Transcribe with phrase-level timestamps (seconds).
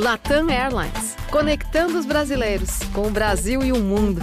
[0.00, 4.22] Latam Airlines, conectando os brasileiros com o Brasil e o mundo.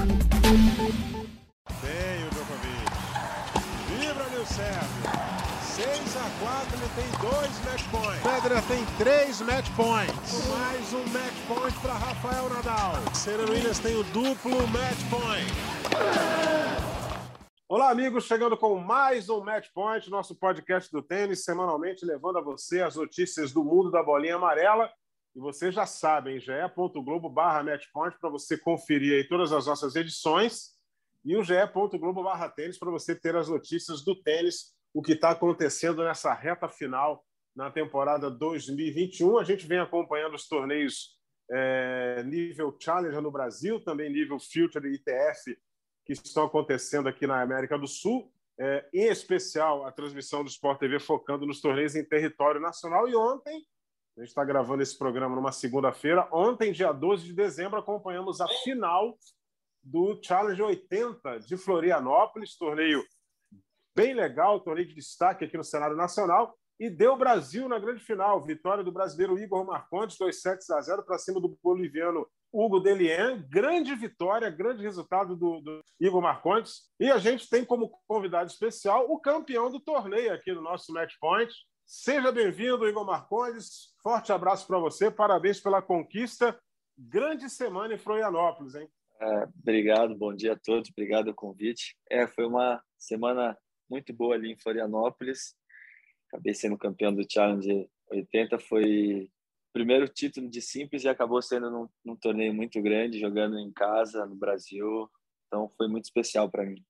[1.84, 2.90] Bem o Djokovic.
[3.88, 4.90] Vibra, Nil Sérgio.
[5.62, 8.24] 6 a 4 ele tem dois match points.
[8.24, 10.48] Federer tem três match points.
[10.48, 12.94] Mais um match point para Rafael Nadal.
[13.14, 15.54] Serena Williams tem o duplo match point.
[17.70, 22.42] Olá, amigos, chegando com mais um Match Point, nosso podcast do tênis, semanalmente levando a
[22.42, 24.90] você as notícias do mundo da bolinha amarela
[25.38, 27.64] e vocês já sabem, ge.globo barra
[28.20, 30.72] para você conferir aí todas as nossas edições
[31.24, 31.44] e o
[32.24, 36.68] barra tênis para você ter as notícias do tênis, o que está acontecendo nessa reta
[36.68, 37.24] final
[37.56, 39.38] na temporada 2021.
[39.38, 41.16] A gente vem acompanhando os torneios
[41.52, 45.56] é, nível Challenger no Brasil, também nível Future e ITF,
[46.04, 48.34] que estão acontecendo aqui na América do Sul.
[48.60, 53.08] É, em especial, a transmissão do Sport TV focando nos torneios em território nacional.
[53.08, 53.64] E ontem
[54.18, 56.28] a gente está gravando esse programa numa segunda-feira.
[56.32, 59.16] Ontem, dia 12 de dezembro, acompanhamos a final
[59.84, 63.06] do Challenge 80 de Florianópolis, torneio
[63.96, 68.42] bem legal, torneio de destaque aqui no cenário nacional, e deu Brasil na grande final.
[68.42, 73.46] Vitória do brasileiro Igor Marcondes, 2 sets a 0 para cima do boliviano Hugo Delien.
[73.48, 76.90] Grande vitória, grande resultado do, do, Igor Marcondes.
[77.00, 81.14] E a gente tem como convidado especial o campeão do torneio aqui no nosso Match
[81.20, 81.54] Point,
[81.90, 83.96] Seja bem-vindo, Igor Marcondes.
[84.04, 86.60] Forte abraço para você, parabéns pela conquista.
[86.98, 88.90] Grande semana em Florianópolis, hein?
[89.22, 91.96] É, obrigado, bom dia a todos, obrigado pelo convite.
[92.12, 93.58] É, foi uma semana
[93.90, 95.56] muito boa ali em Florianópolis.
[96.28, 101.72] Acabei sendo campeão do Challenge 80, foi o primeiro título de simples e acabou sendo
[101.72, 105.10] num, num torneio muito grande, jogando em casa, no Brasil.
[105.48, 106.86] Então foi muito especial para mim.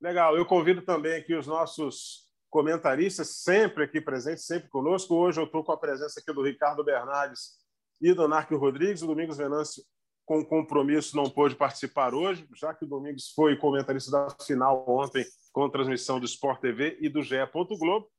[0.00, 5.14] Legal, eu convido também aqui os nossos comentaristas sempre aqui presentes, sempre conosco.
[5.14, 7.60] Hoje eu estou com a presença aqui do Ricardo Bernardes
[8.00, 9.02] e do Narco Rodrigues.
[9.02, 9.82] O Domingos Venâncio,
[10.26, 15.24] com compromisso, não pôde participar hoje, já que o Domingos foi comentarista da final ontem
[15.52, 17.36] com transmissão do Sport TV e do GE.
[17.78, 18.10] Globo.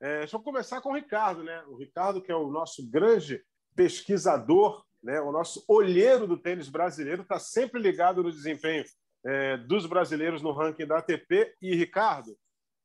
[0.00, 1.62] É, deixa eu começar com o Ricardo, né?
[1.68, 3.42] O Ricardo, que é o nosso grande
[3.74, 5.20] pesquisador, né?
[5.20, 8.84] o nosso olheiro do tênis brasileiro, está sempre ligado no desempenho
[9.24, 11.54] é, dos brasileiros no ranking da ATP.
[11.62, 12.36] E, Ricardo,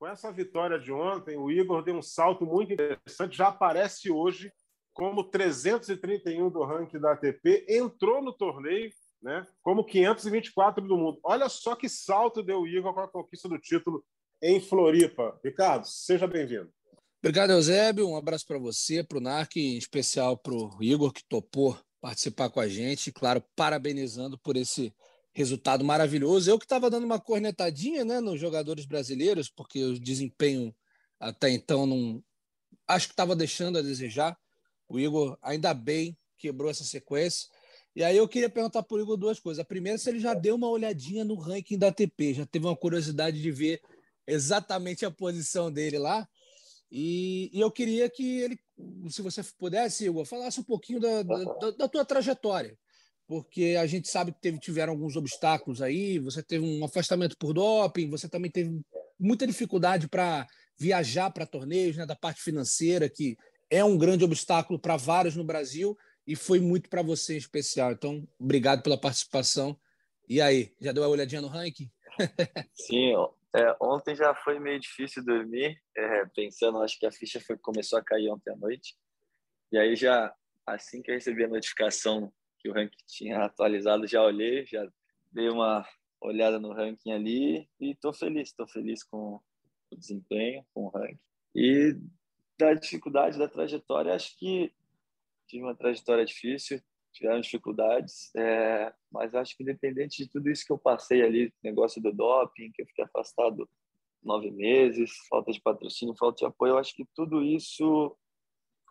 [0.02, 4.52] com essa vitória de ontem, o Igor deu um salto muito interessante, já aparece hoje
[4.96, 8.90] como 331 do ranking da ATP, entrou no torneio
[9.22, 11.20] né, como 524 do mundo.
[11.24, 14.04] Olha só que salto deu o Igor com a conquista do título
[14.42, 15.40] em Floripa.
[15.46, 16.72] Ricardo, seja bem-vindo.
[17.24, 18.10] Obrigado, Eusébio.
[18.10, 22.50] Um abraço para você, para o NARC, em especial para o Igor, que topou participar
[22.50, 23.12] com a gente.
[23.12, 24.92] Claro, parabenizando por esse
[25.34, 26.50] resultado maravilhoso.
[26.50, 30.76] Eu que estava dando uma cornetadinha né, nos jogadores brasileiros, porque o desempenho
[31.20, 32.24] até então não.
[32.88, 34.38] Acho que estava deixando a desejar.
[34.88, 37.48] O Igor, ainda bem, quebrou essa sequência.
[37.96, 39.62] E aí eu queria perguntar para o Igor duas coisas.
[39.62, 42.76] A primeira, se ele já deu uma olhadinha no ranking da ATP, já teve uma
[42.76, 43.82] curiosidade de ver
[44.28, 46.28] exatamente a posição dele lá.
[46.92, 48.60] E, e eu queria que ele,
[49.10, 52.78] se você pudesse, Igor, falasse um pouquinho da, da, da tua trajetória
[53.32, 57.54] porque a gente sabe que teve, tiveram alguns obstáculos aí, você teve um afastamento por
[57.54, 58.82] doping, você também teve
[59.18, 60.46] muita dificuldade para
[60.78, 63.38] viajar para torneios, né, da parte financeira, que
[63.70, 65.98] é um grande obstáculo para vários no Brasil
[66.28, 67.94] e foi muito para você em especial.
[67.94, 69.80] Então, obrigado pela participação.
[70.28, 71.90] E aí, já deu uma olhadinha no ranking?
[72.76, 73.14] Sim,
[73.56, 77.98] é, ontem já foi meio difícil dormir, é, pensando, acho que a ficha foi, começou
[77.98, 78.94] a cair ontem à noite.
[79.72, 80.36] E aí já,
[80.68, 82.30] assim que eu recebi a notificação
[82.62, 84.88] que o ranking tinha atualizado, já olhei, já
[85.32, 85.86] dei uma
[86.22, 89.42] olhada no ranking ali e estou feliz, estou feliz com
[89.90, 91.20] o desempenho, com o ranking.
[91.56, 91.98] E
[92.58, 94.72] da dificuldade da trajetória, acho que
[95.48, 100.72] tive uma trajetória difícil, tiveram dificuldades, é, mas acho que independente de tudo isso que
[100.72, 103.68] eu passei ali, negócio do doping, que eu fiquei afastado
[104.24, 108.16] nove meses, falta de patrocínio, falta de apoio, eu acho que tudo isso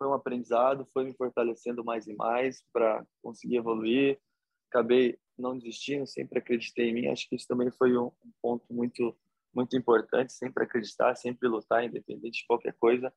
[0.01, 4.19] foi um aprendizado, foi me fortalecendo mais e mais para conseguir evoluir.
[4.67, 7.07] Acabei não desistindo, sempre acreditei em mim.
[7.07, 8.11] Acho que isso também foi um,
[8.41, 9.15] ponto muito
[9.53, 13.13] muito importante, sempre acreditar, sempre lutar, independente de qualquer coisa.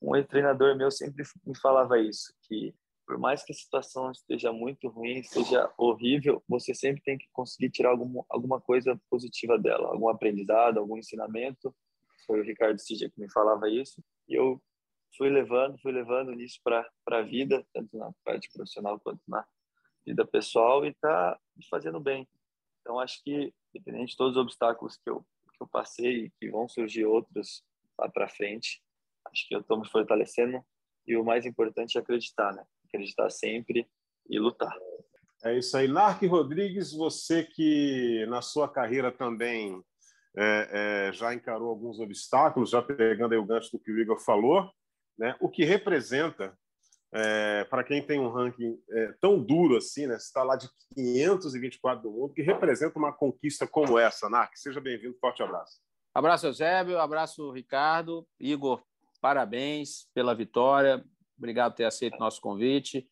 [0.00, 2.72] Um ex-treinador meu sempre me falava isso, que
[3.04, 7.70] por mais que a situação esteja muito ruim, esteja horrível, você sempre tem que conseguir
[7.70, 11.74] tirar algum, alguma coisa positiva dela, algum aprendizado, algum ensinamento.
[12.24, 14.02] Foi o Ricardo Cidia que me falava isso.
[14.28, 14.62] E eu
[15.16, 19.44] fui levando, fui levando nisso para a vida, tanto na parte profissional quanto na
[20.06, 22.28] vida pessoal, e está me fazendo bem.
[22.80, 25.24] Então, acho que, independente de todos os obstáculos que eu,
[25.56, 27.64] que eu passei e que vão surgir outros
[27.98, 28.82] lá para frente,
[29.26, 30.62] acho que eu estou me fortalecendo
[31.06, 32.64] e o mais importante é acreditar, né?
[32.86, 33.88] Acreditar sempre
[34.28, 34.74] e lutar.
[35.44, 35.86] É isso aí.
[35.86, 39.82] Narc Rodrigues, você que na sua carreira também
[40.36, 44.18] é, é, já encarou alguns obstáculos, já pegando aí o gancho do que o Igor
[44.18, 44.70] falou,
[45.18, 45.36] né?
[45.40, 46.56] o que representa,
[47.12, 50.16] é, para quem tem um ranking é, tão duro assim, né?
[50.16, 54.56] está lá de 524 do mundo, que representa uma conquista como essa, Narc.
[54.56, 55.80] Seja bem-vindo, forte abraço.
[56.14, 58.26] Abraço, Eusébio, abraço, Ricardo.
[58.38, 58.82] Igor,
[59.20, 61.04] parabéns pela vitória,
[61.36, 63.08] obrigado por ter aceito nosso convite.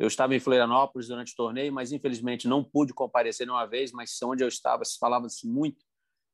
[0.00, 4.16] Eu estava em Florianópolis durante o torneio, mas infelizmente não pude comparecer nenhuma vez, mas
[4.22, 5.84] onde eu estava se falava-se muito,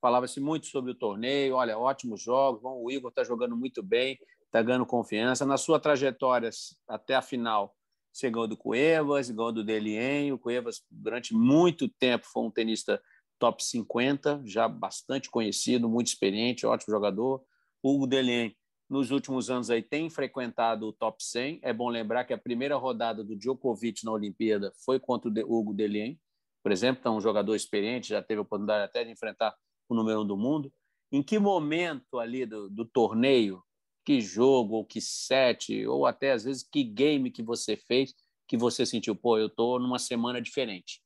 [0.00, 4.16] falava-se muito sobre o torneio, olha, ótimos jogos, bom, o Igor está jogando muito bem,
[4.46, 5.44] está ganhando confiança.
[5.44, 6.50] Na sua trajetória
[6.88, 7.74] até a final,
[8.12, 13.00] você ganhou do Cuevas, ganhou do Delien, o Cuevas durante muito tempo foi um tenista
[13.38, 17.44] top 50, já bastante conhecido, muito experiente, ótimo jogador.
[17.82, 18.56] O Delien
[18.88, 21.60] nos últimos anos aí tem frequentado o top 100.
[21.62, 25.74] É bom lembrar que a primeira rodada do Djokovic na Olimpíada foi contra o Hugo
[25.74, 26.18] Delien,
[26.66, 29.54] por exemplo, então um jogador experiente, já teve a oportunidade até de enfrentar
[29.88, 30.72] o número um do mundo.
[31.12, 33.62] Em que momento ali do, do torneio,
[34.06, 38.14] que jogo, ou que set, ou até às vezes que game que você fez,
[38.46, 41.02] que você sentiu, pô, eu estou numa semana diferente.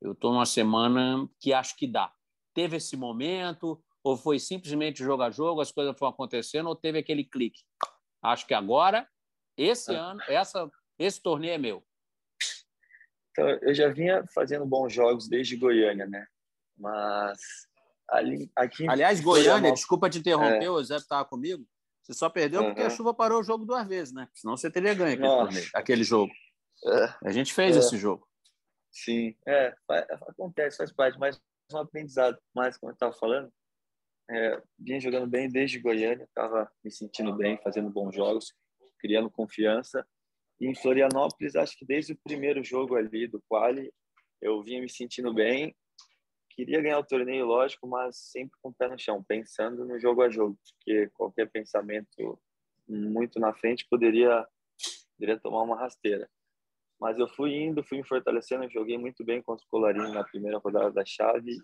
[0.00, 2.12] Eu estou numa semana que acho que dá.
[2.54, 6.96] Teve esse momento, ou foi simplesmente jogo a jogo, as coisas foram acontecendo, ou teve
[6.98, 7.60] aquele clique?
[8.22, 9.08] Acho que agora,
[9.56, 9.96] esse é.
[9.96, 11.84] ano, essa, esse torneio é meu.
[13.32, 16.24] Então, eu já vinha fazendo bons jogos desde Goiânia, né?
[16.78, 17.40] Mas
[18.08, 18.88] ali, aqui.
[18.88, 20.70] Aliás, Goiânia, desculpa te interromper, é.
[20.70, 21.66] o Zé estava comigo.
[22.04, 22.66] Você só perdeu uhum.
[22.66, 24.28] porque a chuva parou o jogo duas vezes, né?
[24.34, 26.32] Senão você teria ganho aquele, torneio, aquele jogo.
[26.86, 27.28] É.
[27.28, 27.78] A gente fez é.
[27.78, 28.28] esse jogo.
[28.92, 29.74] Sim, é,
[30.28, 31.40] acontece, faz parte, mas
[31.72, 32.38] um aprendizado.
[32.54, 33.50] Mas, como eu estava falando,
[34.30, 38.54] é, vinha jogando bem desde Goiânia, estava me sentindo bem, fazendo bons jogos,
[38.98, 40.06] criando confiança.
[40.60, 43.90] E em Florianópolis, acho que desde o primeiro jogo ali do quali,
[44.42, 45.74] eu vinha me sentindo bem.
[46.54, 50.22] Queria ganhar o torneio, lógico, mas sempre com o pé no chão, pensando no jogo
[50.22, 52.40] a jogo, porque qualquer pensamento
[52.86, 54.46] muito na frente poderia,
[55.16, 56.30] poderia tomar uma rasteira.
[57.00, 60.58] Mas eu fui indo, fui me fortalecendo, joguei muito bem contra o Colarinho na primeira
[60.58, 61.58] rodada da chave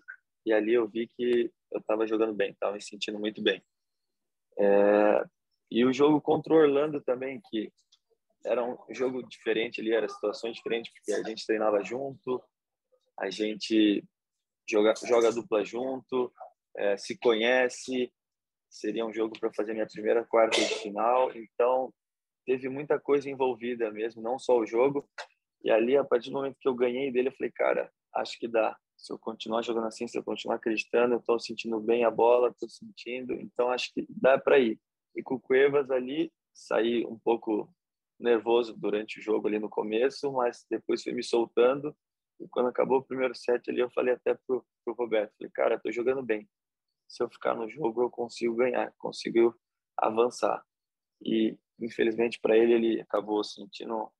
[0.45, 3.63] e ali eu vi que eu estava jogando bem, estava me sentindo muito bem.
[4.59, 5.23] É,
[5.69, 7.71] e o jogo contra o Orlando também, que
[8.43, 12.43] era um jogo diferente ali, era situações diferentes, porque a gente treinava junto,
[13.17, 14.03] a gente
[14.71, 16.31] joga, joga dupla junto,
[16.75, 18.11] é, se conhece,
[18.69, 21.93] seria um jogo para fazer minha primeira quarta de final, então
[22.45, 25.07] teve muita coisa envolvida mesmo, não só o jogo.
[25.63, 28.47] E ali, a partir do momento que eu ganhei dele, eu falei, cara, acho que
[28.47, 32.11] dá se eu continuar jogando assim, se eu continuar acreditando, eu estou sentindo bem a
[32.11, 34.79] bola, estou sentindo, então acho que dá para ir.
[35.15, 37.67] E com o Cuevas ali, saí um pouco
[38.19, 41.97] nervoso durante o jogo ali no começo, mas depois fui me soltando.
[42.41, 45.75] E quando acabou o primeiro set ali, eu falei até pro, pro Roberto, falei, cara,
[45.75, 46.49] estou jogando bem.
[47.07, 49.55] Se eu ficar no jogo, eu consigo ganhar, consigo
[49.97, 50.65] avançar.
[51.21, 54.11] E infelizmente para ele, ele acabou sentindo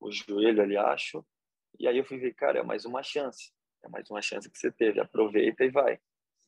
[0.00, 1.24] o joelho ali, acho.
[1.78, 3.52] E aí eu fui ver, cara, é mais uma chance
[3.84, 5.00] é mais uma chance que você teve.
[5.00, 6.00] Aproveita e vai.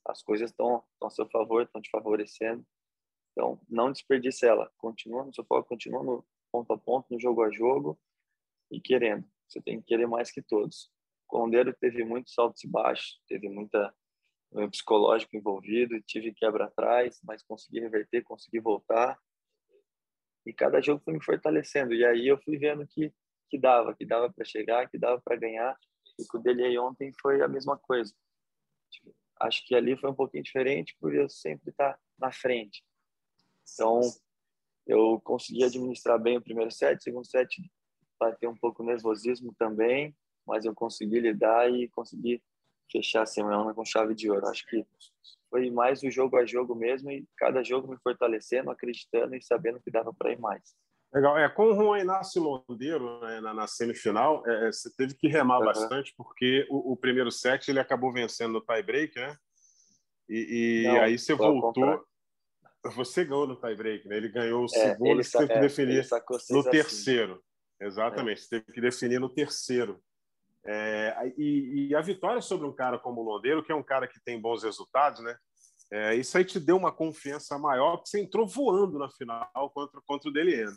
[0.05, 2.65] As coisas estão a seu favor, estão te favorecendo.
[3.33, 4.73] Então, não desperdice ela.
[4.79, 7.99] Continua no seu foco, continua no ponto a ponto, no jogo a jogo
[8.71, 9.29] e querendo.
[9.47, 10.91] Você tem que querer mais que todos.
[11.27, 13.95] O Colombeiro teve muitos altos e baixos, teve muita
[14.53, 19.19] meu psicológico envolvido, tive quebra atrás, mas consegui reverter, consegui voltar.
[20.47, 21.93] E cada jogo foi me fortalecendo.
[21.93, 23.13] E aí eu fui vendo que
[23.49, 25.77] que dava, que dava para chegar, que dava para ganhar
[26.19, 28.15] e com o dele ontem foi a mesma coisa.
[29.41, 32.83] Acho que ali foi um pouquinho diferente por eu sempre estar na frente.
[33.73, 34.01] Então,
[34.87, 37.61] eu consegui administrar bem o primeiro set, o segundo set
[38.41, 40.17] ter um pouco nervosismo também,
[40.47, 42.43] mas eu consegui lidar e consegui
[42.91, 44.47] fechar a semana com chave de ouro.
[44.47, 44.87] Acho que
[45.51, 49.81] foi mais o jogo a jogo mesmo e cada jogo me fortalecendo, acreditando e sabendo
[49.81, 50.75] que dava para ir mais.
[51.13, 51.39] Legal.
[51.39, 55.29] É, com o Juan Inácio Mondeiro né, na, na, semifinal, é, é, você teve que
[55.29, 55.65] remar uhum.
[55.65, 59.37] bastante, porque o, o, primeiro set ele acabou vencendo no tie-break, né?
[60.29, 62.05] E, e Não, aí você voltou.
[62.95, 64.17] Você ganhou no tie-break, né?
[64.17, 66.07] Ele ganhou o é, segundo, você teve que é, definir
[66.51, 66.71] no assim.
[66.71, 67.43] terceiro.
[67.81, 70.01] Exatamente, você teve que definir no terceiro.
[70.69, 74.09] É, e, e, a vitória sobre um cara como o Londeiro, que é um cara
[74.09, 75.37] que tem bons resultados, né?
[75.93, 80.01] É, isso aí te deu uma confiança maior, porque você entrou voando na final contra,
[80.05, 80.75] contra o Deliena.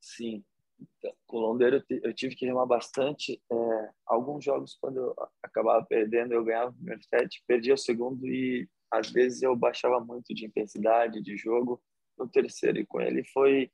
[0.00, 0.42] Sim.
[0.78, 3.40] Então, com o Londeiro eu tive que remar bastante.
[3.50, 8.26] É, alguns jogos, quando eu acabava perdendo, eu ganhava o primeiro set, perdia o segundo
[8.26, 11.82] e às vezes eu baixava muito de intensidade de jogo
[12.18, 12.78] no terceiro.
[12.78, 13.70] E com ele foi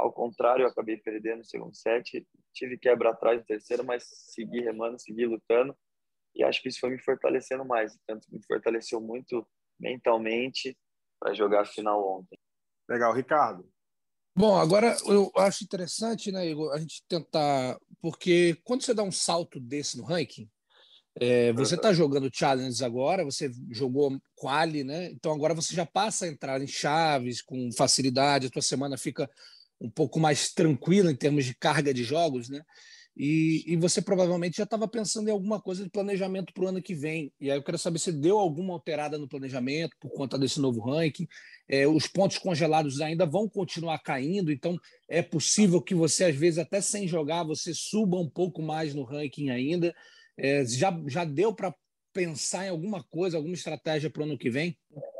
[0.00, 4.60] ao contrário, eu acabei perdendo o segundo set tive quebra atrás no terceiro, mas segui
[4.60, 5.76] remando, segui lutando.
[6.34, 7.96] E acho que isso foi me fortalecendo mais.
[8.06, 9.46] Tanto me fortaleceu muito
[9.78, 10.76] mentalmente
[11.18, 12.38] para jogar a final ontem.
[12.88, 13.68] Legal, Ricardo.
[14.36, 17.78] Bom, agora eu acho interessante, né, Igor, a gente tentar.
[18.00, 20.48] Porque quando você dá um salto desse no ranking,
[21.20, 25.10] é, você está jogando Challenge agora, você jogou Quali, né?
[25.10, 29.28] Então agora você já passa a entrar em chaves com facilidade, a tua semana fica
[29.80, 32.62] um pouco mais tranquila em termos de carga de jogos, né?
[33.16, 36.80] E, e você provavelmente já estava pensando em alguma coisa de planejamento para o ano
[36.80, 37.32] que vem.
[37.40, 40.80] E aí eu quero saber se deu alguma alterada no planejamento por conta desse novo
[40.80, 41.26] ranking.
[41.68, 44.76] É, os pontos congelados ainda vão continuar caindo, então
[45.08, 49.02] é possível que você, às vezes, até sem jogar, você suba um pouco mais no
[49.02, 49.94] ranking ainda.
[50.38, 51.74] É, já, já deu para
[52.12, 54.78] pensar em alguma coisa, alguma estratégia para o ano que vem?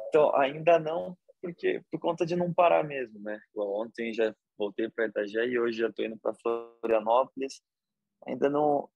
[0.09, 3.39] Então, ainda não, porque por conta de não parar mesmo, né?
[3.55, 7.63] Ontem já voltei para Itajaí e hoje já estou indo para Florianópolis.
[8.27, 8.91] Ainda não,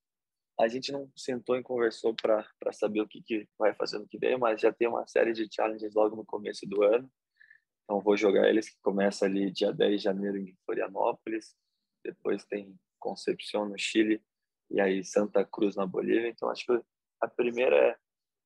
[0.59, 4.19] a gente não sentou e conversou para saber o que, que vai fazer no que
[4.19, 7.11] vem, mas já tem uma série de challenges logo no começo do ano.
[7.83, 11.55] Então vou jogar eles que começa ali dia 10 de janeiro em Florianópolis,
[12.03, 14.23] depois tem Concepción no Chile
[14.69, 16.29] e aí Santa Cruz na Bolívia.
[16.29, 16.79] Então acho que
[17.21, 17.97] a primeira é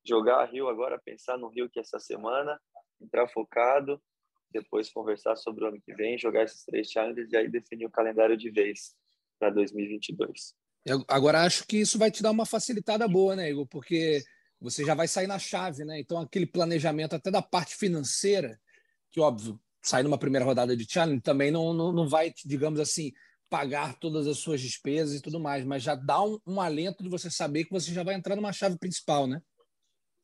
[0.06, 2.58] jogar Rio agora, pensar no Rio que essa semana,
[2.98, 4.02] entrar focado,
[4.50, 7.90] depois conversar sobre o ano que vem, jogar esses três challenges e aí definir o
[7.90, 8.94] calendário de vez
[9.38, 10.54] para 2022.
[10.84, 13.66] Eu, agora acho que isso vai te dar uma facilitada boa, né, Igor?
[13.66, 14.22] Porque
[14.60, 16.00] você já vai sair na chave, né?
[16.00, 18.58] Então aquele planejamento até da parte financeira,
[19.10, 23.12] que óbvio, sair numa primeira rodada de challenge também não, não, não vai, digamos assim,
[23.48, 27.08] pagar todas as suas despesas e tudo mais, mas já dá um, um, alento de
[27.08, 29.42] você saber que você já vai entrar numa chave principal, né?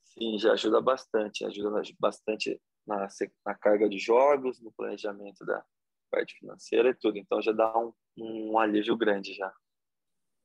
[0.04, 3.08] Sim, já ajuda bastante, ajuda bastante na,
[3.44, 5.64] na carga de jogos, no planejamento da
[6.10, 7.18] parte financeira e tudo.
[7.18, 9.52] Então já dá um, um alívio grande já.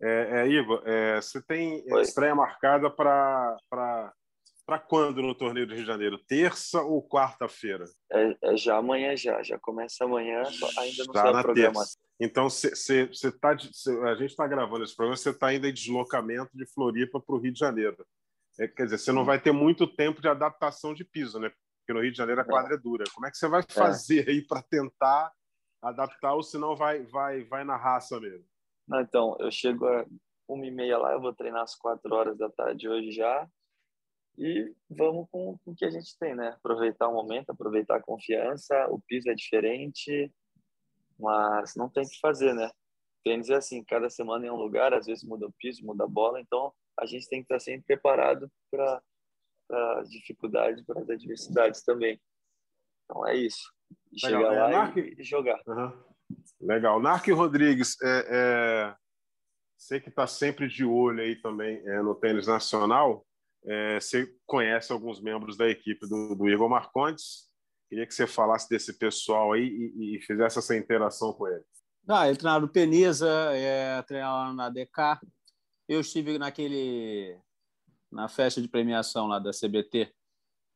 [0.02, 2.02] É, é Igor, é, você tem Oi.
[2.02, 3.58] estreia marcada para
[4.66, 6.18] para quando no torneio do Rio de Janeiro?
[6.18, 7.84] Terça ou quarta-feira?
[8.10, 10.44] É, é, já amanhã já, já começa amanhã,
[10.78, 12.02] ainda não já sei a programação.
[12.20, 15.74] Então, cê, cê, cê tá, a gente está gravando esse programa, você está ainda em
[15.74, 18.06] deslocamento de Floripa para o Rio de Janeiro.
[18.60, 21.52] É, quer dizer, você não vai ter muito tempo de adaptação de piso, né?
[21.92, 23.04] Porque no Rio de Janeiro a quadra é dura.
[23.14, 23.74] Como é que você vai é.
[23.74, 25.32] fazer aí para tentar
[25.82, 28.46] adaptar ou senão vai, vai, vai na raça mesmo?
[28.88, 30.06] Não, então, eu chego a
[30.48, 33.48] uma e meia lá, eu vou treinar às quatro horas da tarde hoje já,
[34.38, 36.50] e vamos com, com o que a gente tem, né?
[36.50, 38.88] Aproveitar o momento, aproveitar a confiança.
[38.90, 40.32] O piso é diferente,
[41.20, 42.70] mas não tem o que fazer, né?
[43.24, 46.08] Tênis é assim, cada semana em um lugar, às vezes muda o piso, muda a
[46.08, 49.02] bola, então a gente tem que estar sempre preparado para
[49.72, 52.20] as dificuldades, para as adversidades também.
[53.06, 53.72] Então é isso.
[54.16, 54.98] Chegar lá é, Narc...
[54.98, 55.60] e, jogar.
[55.68, 55.92] Uhum.
[56.62, 57.02] Legal.
[57.02, 58.96] Narc Rodrigues, é, é...
[59.78, 63.26] sei que está sempre de olho aí também é, no tênis nacional.
[63.64, 67.50] É, você conhece alguns membros da equipe do, do, Igor Marcondes.
[67.90, 71.64] Queria que você falasse desse pessoal aí e, e fizesse essa interação com ele.
[72.08, 75.20] Ah, ele treinava no Penisa, é, treinava na DK.
[75.88, 77.38] Eu estive naquele
[78.12, 80.14] na festa de premiação lá da CBT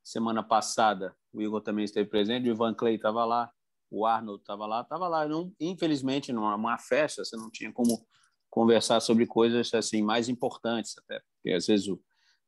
[0.03, 1.15] semana passada.
[1.33, 3.51] O Igor também esteve presente, o Ivan Clay estava lá,
[3.89, 5.27] o Arnold estava lá, estava lá.
[5.27, 8.05] Não, infelizmente, numa festa, você não tinha como
[8.49, 12.01] conversar sobre coisas assim mais importantes, até porque às vezes o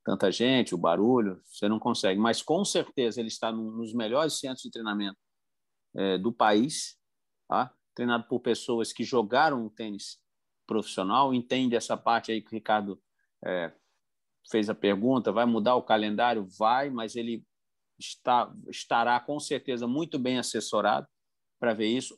[0.07, 2.17] tanta gente, o barulho, você não consegue.
[2.17, 5.17] Mas com certeza ele está nos melhores centros de treinamento
[5.93, 6.97] é, do país,
[7.45, 7.73] tá?
[7.93, 10.17] treinado por pessoas que jogaram tênis
[10.65, 13.01] profissional, entende essa parte aí que o Ricardo
[13.45, 13.73] é,
[14.49, 16.47] fez a pergunta, vai mudar o calendário?
[16.57, 17.43] Vai, mas ele
[17.99, 21.07] está, estará com certeza muito bem assessorado
[21.59, 22.17] para ver isso.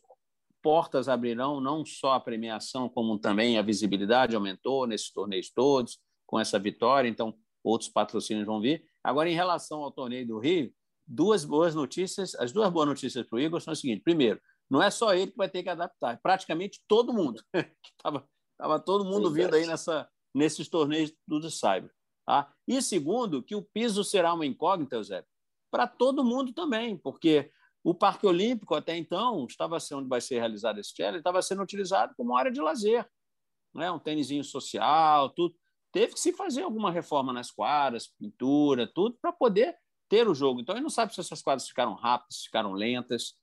[0.62, 6.40] Portas abrirão, não só a premiação, como também a visibilidade aumentou nesses torneios todos, com
[6.40, 7.08] essa vitória.
[7.08, 7.34] Então,
[7.64, 8.84] outros patrocínios vão vir.
[9.04, 10.72] Agora, em relação ao torneio do Rio,
[11.08, 12.36] duas boas notícias.
[12.36, 15.32] As duas boas notícias para o Igor são as seguintes: primeiro, não é só ele
[15.32, 17.42] que vai ter que adaptar, é praticamente todo mundo.
[17.98, 21.92] Estava tava todo mundo vindo aí nessa, nesses torneios do Cyber.
[22.30, 22.48] Tá?
[22.68, 25.26] E segundo, que o piso será uma incógnita, Zé,
[25.72, 27.52] para todo mundo também, porque
[27.84, 31.64] o Parque Olímpico, até então, estava sendo onde vai ser realizado esse challenge, estava sendo
[31.64, 33.04] utilizado como área de lazer.
[33.74, 33.90] Né?
[33.90, 35.56] Um tênisinho social, tudo
[35.92, 39.76] teve que se fazer alguma reforma nas quadras, pintura, tudo, para poder
[40.08, 40.62] ter o jogo.
[40.62, 43.34] Então, ele não sabe se essas quadras ficaram rápidas, ficaram lentas.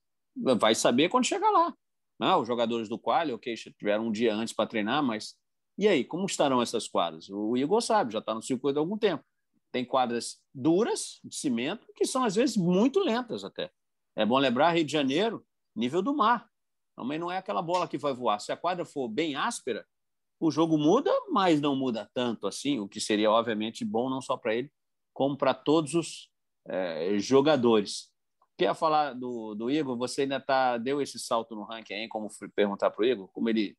[0.61, 1.75] Vai saber quando chegar lá.
[2.21, 2.37] Não, né?
[2.37, 5.35] os jogadores do Quali, ok, tiveram um dia antes para treinar, mas
[5.79, 7.29] e aí, como estarão essas quadras?
[7.29, 9.25] O Igor sabe, já está no circuito há algum tempo.
[9.71, 13.71] Tem quadras duras, de cimento, que são às vezes muito lentas até.
[14.17, 16.49] É bom lembrar, Rio de Janeiro, nível do mar.
[16.97, 18.41] Também não é aquela bola que vai voar.
[18.41, 19.87] Se a quadra for bem áspera,
[20.41, 24.37] o jogo muda, mas não muda tanto assim, o que seria obviamente bom não só
[24.37, 24.71] para ele,
[25.13, 26.31] como para todos os
[26.67, 28.11] é, jogadores.
[28.57, 29.97] Quer falar do, do Igor?
[29.99, 33.49] Você ainda tá, deu esse salto no ranking aí, como perguntar para o Igor, como
[33.51, 33.77] ele,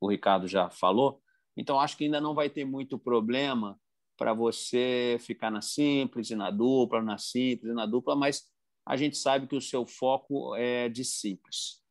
[0.00, 1.20] o Ricardo já falou.
[1.56, 3.78] Então, acho que ainda não vai ter muito problema
[4.16, 8.42] para você ficar na simples e na dupla, na simples e na dupla, mas
[8.86, 11.82] a gente sabe que o seu foco é de simples.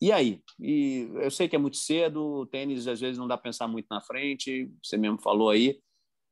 [0.00, 0.42] E aí?
[0.58, 3.68] E eu sei que é muito cedo, o tênis às vezes não dá para pensar
[3.68, 5.80] muito na frente, você mesmo falou aí,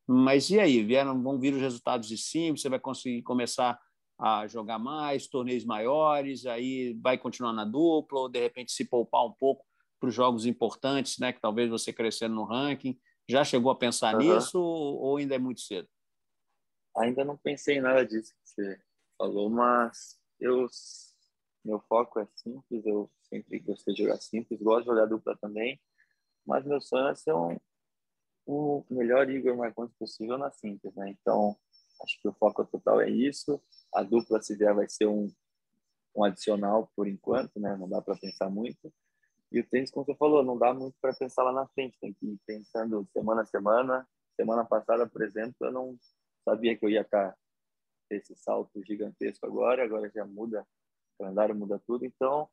[0.06, 0.82] mas e aí?
[0.82, 3.78] Vieram, vão vir os resultados de simples, você vai conseguir começar
[4.18, 9.24] a jogar mais, torneios maiores, aí vai continuar na dupla, ou de repente se poupar
[9.24, 9.64] um pouco
[9.98, 11.32] para os jogos importantes, né?
[11.32, 12.98] Que talvez você crescendo no ranking.
[13.28, 14.20] Já chegou a pensar uhum.
[14.20, 15.88] nisso ou ainda é muito cedo?
[16.96, 18.80] Ainda não pensei em nada disso que você
[19.16, 20.68] falou, mas eu
[21.64, 25.78] meu foco é simples, eu sempre gostei de jogar simples, gosto de jogar dupla também,
[26.46, 27.58] mas meu sonho é ser um,
[28.46, 31.10] o melhor Igor Marcondes possível na simples, né?
[31.10, 31.54] Então,
[32.02, 33.60] acho que o foco total é isso.
[33.94, 35.30] A dupla, se vier, vai ser um,
[36.16, 37.76] um adicional por enquanto, né?
[37.76, 38.92] Não dá para pensar muito.
[39.50, 42.12] E o tênis, como você falou, não dá muito para pensar lá na frente, tem
[42.12, 44.08] que ir pensando semana a semana.
[44.36, 45.98] Semana passada, por exemplo, eu não
[46.44, 47.36] sabia que eu ia estar
[48.10, 52.48] esse salto gigantesco agora, agora já muda, o calendário muda tudo, então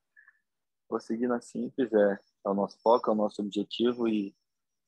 [0.89, 4.35] vou seguir na simples, é, é o nosso foco, é o nosso objetivo e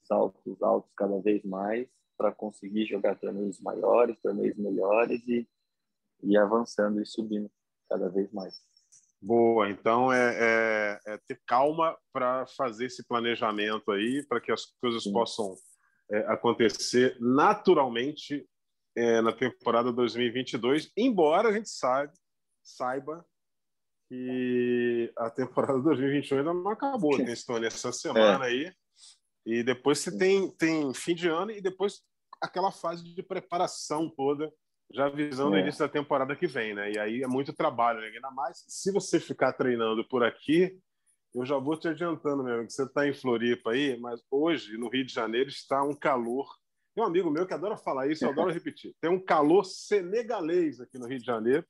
[0.04, 1.88] saltos altos cada vez mais
[2.18, 5.48] para conseguir jogar torneios maiores, torneios melhores e,
[6.24, 7.50] e avançando e subindo
[7.90, 8.62] cada vez mais.
[9.22, 14.66] Boa, então é, é, é ter calma para fazer esse planejamento aí, para que as
[14.80, 15.56] coisas possam
[16.12, 18.48] é, acontecer naturalmente
[18.96, 22.14] é, na temporada 2022, embora a gente saiba,
[22.64, 23.26] saiba
[24.08, 28.48] que a temporada 2021 ainda não acabou, tem torneio essa semana é.
[28.48, 28.74] aí,
[29.46, 32.02] e depois você tem, tem fim de ano e depois
[32.42, 34.52] aquela fase de preparação toda,
[34.92, 35.60] já visando é.
[35.60, 36.92] o início da temporada que vem, né?
[36.92, 38.08] E aí é muito trabalho, né?
[38.08, 40.78] ainda mais se você ficar treinando por aqui.
[41.36, 44.78] Eu já vou te adiantando, meu amigo, que você está em Floripa aí, mas hoje
[44.78, 46.48] no Rio de Janeiro está um calor.
[46.96, 48.96] Tem um amigo meu que adora falar isso, eu adoro repetir.
[49.00, 51.64] Tem um calor senegalês aqui no Rio de Janeiro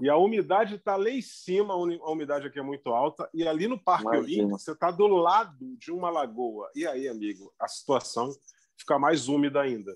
[0.00, 3.68] e a umidade está lá em cima, a umidade aqui é muito alta, e ali
[3.68, 6.70] no Parque Olímpico você está do lado de uma lagoa.
[6.74, 8.30] E aí, amigo, a situação
[8.78, 9.94] fica mais úmida ainda.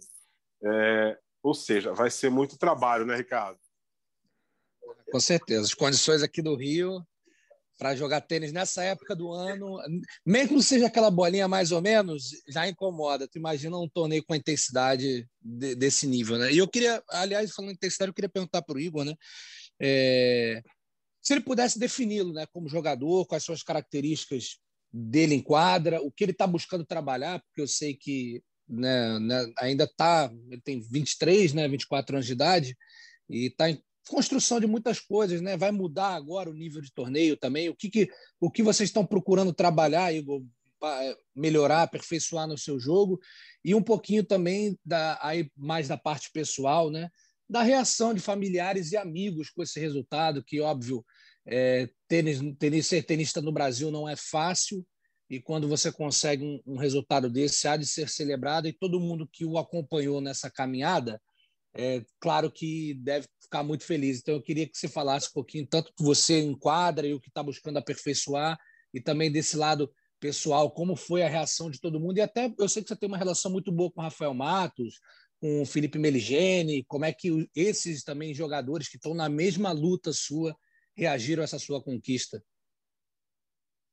[0.63, 3.59] É, ou seja, vai ser muito trabalho, né, Ricardo?
[5.11, 5.63] Com certeza.
[5.63, 7.03] As condições aqui do Rio
[7.79, 9.79] para jogar tênis nessa época do ano,
[10.27, 13.27] mesmo que seja aquela bolinha mais ou menos, já incomoda.
[13.27, 16.53] Tu imagina um torneio com a intensidade de, desse nível, né?
[16.53, 19.15] E eu queria, aliás, falando em intensidade, eu queria perguntar para o Igor, né?
[19.81, 20.61] É,
[21.23, 24.59] se ele pudesse defini-lo, né, como jogador, quais são as características
[24.93, 29.53] dele em quadra, o que ele está buscando trabalhar, porque eu sei que né, né,
[29.59, 32.77] ainda está, ele tem 23, né, 24 anos de idade,
[33.29, 35.57] e está em construção de muitas coisas, né?
[35.57, 37.69] Vai mudar agora o nível de torneio também.
[37.69, 38.09] O que, que,
[38.41, 40.43] o que vocês estão procurando trabalhar, Igor,
[40.83, 43.21] é, melhorar, aperfeiçoar no seu jogo
[43.65, 47.11] e um pouquinho também da aí mais da parte pessoal, né?
[47.49, 51.05] Da reação de familiares e amigos com esse resultado, que óbvio,
[51.47, 54.87] é, tênis, tênis, ser tenista no Brasil não é fácil,
[55.31, 59.29] e quando você consegue um, um, resultado desse, há de ser celebrado, e todo mundo
[59.31, 61.21] que o acompanhou nessa caminhada,
[61.75, 64.19] é claro que deve ficar muito feliz.
[64.19, 67.29] Então, eu queria que você falasse um pouquinho, tanto que você enquadra e o que
[67.29, 68.59] está buscando aperfeiçoar,
[68.93, 72.69] e também desse lado pessoal, como foi a reação de todo mundo, e até eu
[72.69, 74.99] sei que você tem uma relação muito boa com o Rafael Matos,
[75.41, 80.13] com o Felipe Meligeni, como é que esses também jogadores que estão na mesma luta
[80.13, 80.57] sua
[80.97, 82.43] reagiram a essa sua conquista?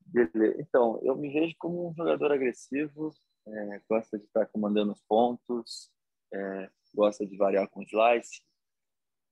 [0.05, 0.61] Beleza.
[0.61, 3.13] Então, eu me vejo como um jogador agressivo,
[3.47, 5.91] é, gosta de estar comandando os pontos,
[6.33, 8.41] é, gosta de variar com slice,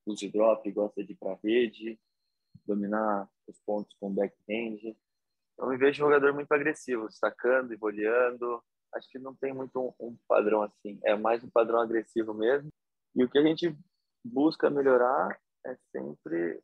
[0.05, 1.99] use drop, gosta de ir para rede,
[2.65, 4.95] dominar os pontos com backhand.
[5.57, 8.63] Eu me vejo um jogador muito agressivo, sacando e voleando.
[8.93, 12.69] Acho que não tem muito um, um padrão assim, é mais um padrão agressivo mesmo.
[13.15, 13.75] E o que a gente
[14.23, 16.61] busca melhorar é sempre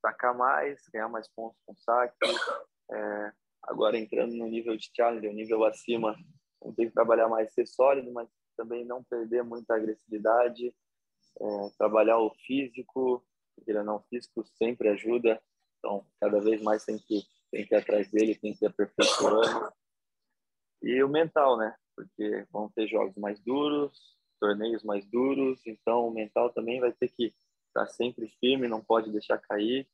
[0.00, 2.16] sacar mais, ganhar mais pontos com saque,
[2.90, 6.16] é, agora entrando no nível de challenge, um nível acima,
[6.76, 10.74] tem que trabalhar mais, ser sólido, mas também não perder muita agressividade,
[11.40, 13.24] é, trabalhar o físico,
[13.84, 15.40] não físico sempre ajuda,
[15.78, 19.72] então cada vez mais tem que, tem que ir atrás dele, tem que ir aperfeiçoando.
[20.82, 21.74] E o mental, né?
[21.96, 27.08] Porque vão ter jogos mais duros, torneios mais duros, então o mental também vai ter
[27.08, 27.32] que
[27.68, 29.88] estar sempre firme, não pode deixar cair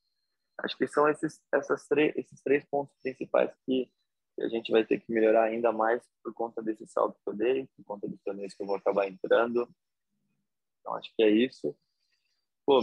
[0.62, 3.90] Acho que são esses, essas três, esses três pontos principais que
[4.38, 7.68] a gente vai ter que melhorar ainda mais por conta desse salto que eu dei,
[7.77, 9.68] por conta dos torneios que eu vou acabar entrando.
[10.81, 11.77] Então, acho que é isso.
[12.64, 12.81] Pô,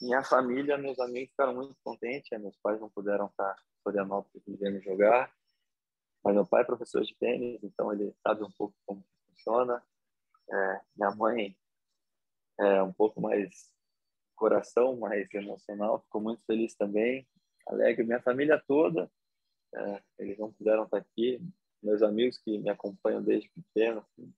[0.00, 2.30] minha família, meus amigos ficaram muito contentes.
[2.38, 5.32] Meus pais não puderam estar em Florianópolis vendo jogar.
[6.22, 9.82] Mas meu pai é professor de tênis, então ele sabe um pouco como funciona.
[10.52, 11.56] É, minha mãe
[12.58, 13.70] é um pouco mais
[14.40, 17.28] coração, mais emocional, ficou muito feliz também,
[17.66, 18.06] alegre.
[18.06, 19.10] Minha família toda,
[19.74, 21.38] é, eles não puderam estar aqui,
[21.82, 24.00] meus amigos que me acompanham desde pequeno.
[24.00, 24.32] Assim.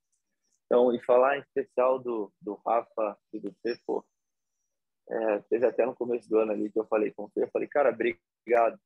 [0.66, 3.54] Então, e falar em especial do, do Rafa e do
[3.86, 4.04] pô,
[5.08, 7.68] é, teve até no começo do ano ali que eu falei com o eu falei,
[7.68, 8.80] cara, obrigado.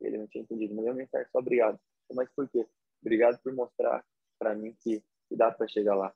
[0.00, 1.78] Ele não tinha entendido, mas eu mensagem só obrigado.
[2.12, 2.66] Mas por quê?
[3.02, 4.02] Obrigado por mostrar
[4.38, 6.14] para mim que, que dá para chegar lá.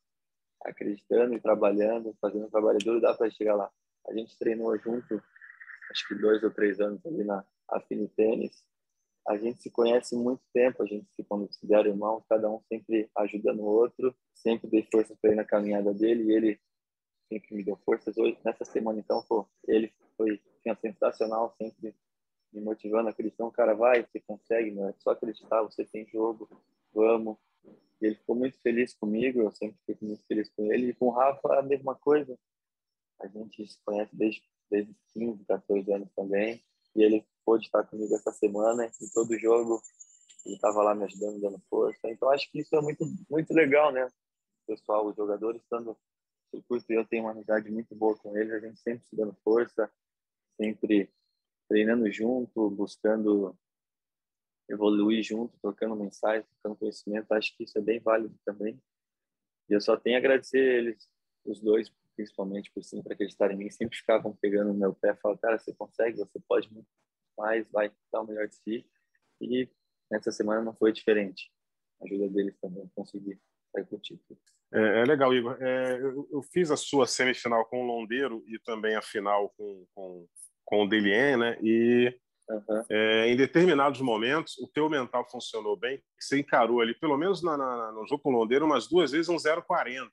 [0.65, 3.71] Acreditando e trabalhando, fazendo um trabalho duro, dá para chegar lá.
[4.09, 5.23] A gente treinou junto,
[5.91, 8.65] acho que dois ou três anos ali na Afine Tênis.
[9.27, 13.61] A gente se conhece muito tempo, a gente se considera irmão, cada um sempre ajudando
[13.61, 16.61] o outro, sempre dei forças para ele na caminhada dele e ele
[17.29, 18.17] sempre me deu forças.
[18.17, 20.41] Hoje, nessa semana, então, pô, ele foi
[20.81, 21.95] sensacional, sempre
[22.53, 26.49] me motivando, acreditando, cara, vai, você consegue, não é só acreditar, você tem jogo,
[26.93, 27.37] vamos.
[28.01, 30.91] E ele ficou muito feliz comigo, eu sempre fico muito feliz com ele.
[30.91, 32.39] E com o Rafa, a mesma coisa.
[33.21, 36.63] A gente se conhece desde, desde 15, 14 anos também.
[36.95, 39.83] E ele pôde estar comigo essa semana, em todo jogo,
[40.45, 42.09] ele estava lá me ajudando, dando força.
[42.11, 44.09] Então, acho que isso é muito, muito legal, né?
[44.67, 45.99] Pessoal, os jogadores estando no
[46.51, 49.91] circuito, eu tenho uma amizade muito boa com eles, a gente sempre se dando força,
[50.57, 51.11] sempre
[51.69, 53.57] treinando junto, buscando
[54.69, 57.33] evoluir junto, trocando mensagens, trocando conhecimento.
[57.33, 58.81] Acho que isso é bem válido também.
[59.69, 61.09] E eu só tenho a agradecer eles,
[61.45, 63.71] os dois, principalmente, por sempre acreditarem em mim.
[63.71, 66.89] Sempre ficavam pegando no meu pé, falando, cara, você consegue, você pode muito
[67.37, 68.87] mais, vai dar o melhor de si.
[69.41, 69.69] E
[70.11, 71.51] nessa semana não foi diferente.
[72.03, 73.39] A ajuda deles também consegui
[73.73, 74.41] sair com o título.
[74.75, 75.57] É, é legal, Igor.
[75.63, 79.87] É, eu, eu, fiz a sua semifinal com o Londeiro e também a final com,
[79.95, 80.29] com
[80.69, 81.59] com o Delien, né?
[81.63, 82.15] E
[82.51, 82.85] uhum.
[82.91, 87.57] é, em determinados momentos o teu mental funcionou bem, você encarou ali, pelo menos na,
[87.57, 90.11] na, no jogo com o Londeiro, umas duas vezes um 0,40.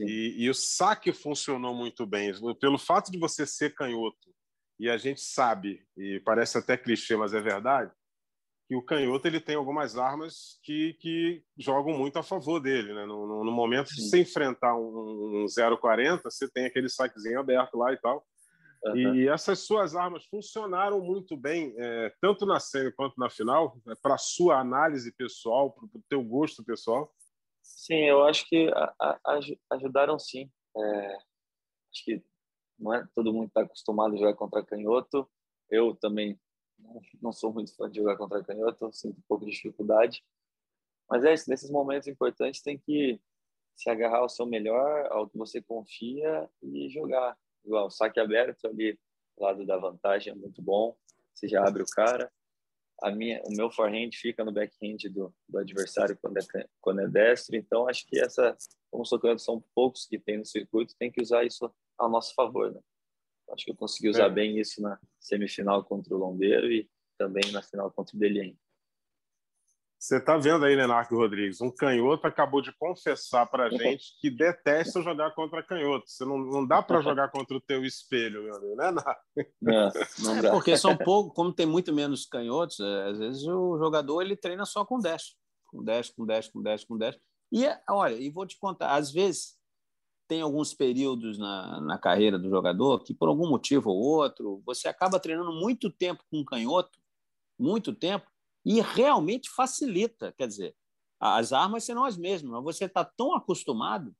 [0.00, 2.32] E, e o saque funcionou muito bem.
[2.60, 4.30] Pelo fato de você ser canhoto,
[4.78, 7.92] e a gente sabe, e parece até clichê, mas é verdade,
[8.66, 12.94] que o canhoto ele tem algumas armas que, que jogam muito a favor dele.
[12.94, 13.04] Né?
[13.04, 13.96] No, no, no momento Sim.
[13.96, 18.24] de você enfrentar um, um 0,40, você tem aquele saquezinho aberto lá e tal.
[18.84, 19.14] Uhum.
[19.16, 23.94] E essas suas armas funcionaram muito bem, é, tanto na série quanto na final, é,
[24.00, 27.12] para sua análise pessoal, para o teu gosto pessoal?
[27.76, 30.50] Sim, eu acho que a, a, ajudaram sim.
[30.76, 32.22] É, acho que
[32.78, 35.28] não é todo mundo está acostumado a jogar contra canhoto.
[35.68, 36.38] Eu também
[37.22, 40.24] não, sou muito fã de jogar contra canhoto, sinto um pouco de dificuldade.
[41.08, 43.20] Mas é isso, nesses momentos importantes tem que
[43.74, 48.98] se agarrar ao seu melhor, ao que você confia e jogar igual, saque aberto ali,
[49.38, 50.96] lado da vantagem é muito bom,
[51.34, 52.30] você já abre o cara.
[53.02, 57.08] A minha, o meu forehand fica no backhand do, do adversário quando é, quando é
[57.08, 58.56] destro, então acho que essa,
[58.90, 62.72] como socando são poucos que tem no circuito, tem que usar isso a nosso favor,
[62.72, 62.80] né?
[63.52, 64.30] Acho que eu consegui usar é.
[64.30, 68.56] bem isso na semifinal contra o Londeiro e também na final contra o Delien.
[70.00, 74.30] Você está vendo aí, Leonardo Rodrigues, um canhoto acabou de confessar para a gente que
[74.30, 76.08] detesta jogar contra canhoto.
[76.08, 78.90] Você não, não dá para jogar contra o teu espelho, meu amigo, né?
[79.60, 83.76] Não, não é, porque são pouco, como tem muito menos canhotos, é, às vezes o
[83.76, 85.36] jogador ele treina só com 10,
[85.66, 87.18] com 10, com 10, com 10, com 10.
[87.52, 89.58] E olha, e vou te contar, às vezes
[90.26, 94.88] tem alguns períodos na, na carreira do jogador que por algum motivo ou outro você
[94.88, 96.98] acaba treinando muito tempo com canhoto,
[97.58, 98.29] muito tempo
[98.64, 100.32] e realmente facilita.
[100.36, 100.76] Quer dizer,
[101.18, 104.14] as armas serão as mesmas, mas você está tão acostumado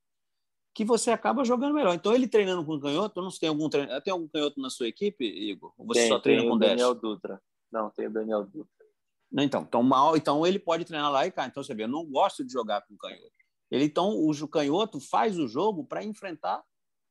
[0.74, 1.94] que você acaba jogando melhor.
[1.94, 5.24] Então, ele treinando com canhoto, não tem algum treino, tem algum canhoto na sua equipe,
[5.24, 5.72] Igor?
[5.76, 6.70] Ou você tem, só treina com 10?
[6.70, 7.42] Daniel Dutra.
[7.72, 8.86] Não, tem o Daniel Dutra.
[9.32, 11.46] Então, então, mal, então ele pode treinar lá e cá.
[11.46, 13.32] Então, você vê, eu não gosto de jogar com canhoto.
[13.70, 16.62] Ele, então, o canhoto faz o jogo para enfrentar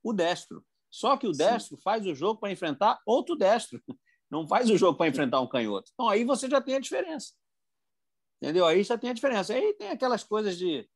[0.04, 0.64] o destro.
[0.90, 1.84] Só que o destro Sim.
[1.84, 3.82] faz o jogo para enfrentar outro destro.
[4.30, 5.92] Não faz o jogo para enfrentar um canhoto.
[5.94, 7.34] Então aí você já tem a diferença.
[8.42, 8.66] Entendeu?
[8.66, 9.54] Aí já tem a diferença.
[9.54, 10.88] Aí tem aquelas coisas de.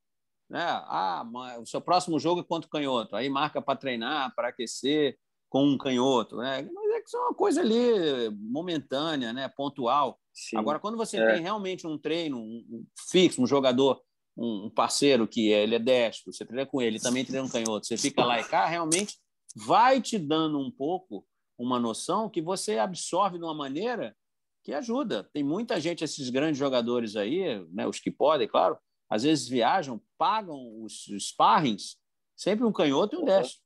[0.50, 0.62] Né?
[0.62, 1.26] Ah,
[1.60, 3.16] o seu próximo jogo é contra o canhoto.
[3.16, 5.18] Aí marca para treinar, para aquecer
[5.50, 6.38] com um canhoto.
[6.38, 6.70] Né?
[6.74, 9.50] Mas é que isso é uma coisa ali momentânea, né?
[9.50, 10.20] pontual.
[10.34, 10.58] Sim.
[10.58, 11.34] Agora, quando você é.
[11.34, 14.02] tem realmente um treino um fixo, um jogador,
[14.36, 17.86] um parceiro que é, ele é destro, você treina com ele, também treina um canhoto,
[17.86, 19.16] você fica lá e cá, realmente
[19.56, 21.24] vai te dando um pouco
[21.64, 24.16] uma noção que você absorve de uma maneira
[24.64, 25.30] que ajuda.
[25.34, 28.78] Tem muita gente, esses grandes jogadores aí, né, os que podem, claro,
[29.10, 31.98] às vezes viajam, pagam os, os sparrings,
[32.36, 33.62] sempre um canhoto e um destro.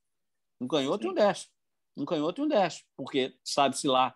[0.60, 1.08] Um canhoto Sim.
[1.08, 1.50] e um destro.
[1.96, 4.14] Um canhoto e um destro, porque sabe-se lá,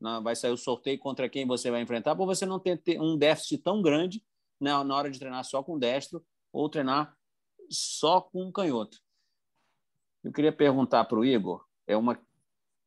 [0.00, 3.16] né, vai sair o sorteio contra quem você vai enfrentar, para você não ter, um
[3.16, 4.24] déficit tão grande
[4.60, 7.16] né, na hora de treinar só com destro ou treinar
[7.70, 8.98] só com um canhoto.
[10.22, 12.20] Eu queria perguntar para o Igor, é uma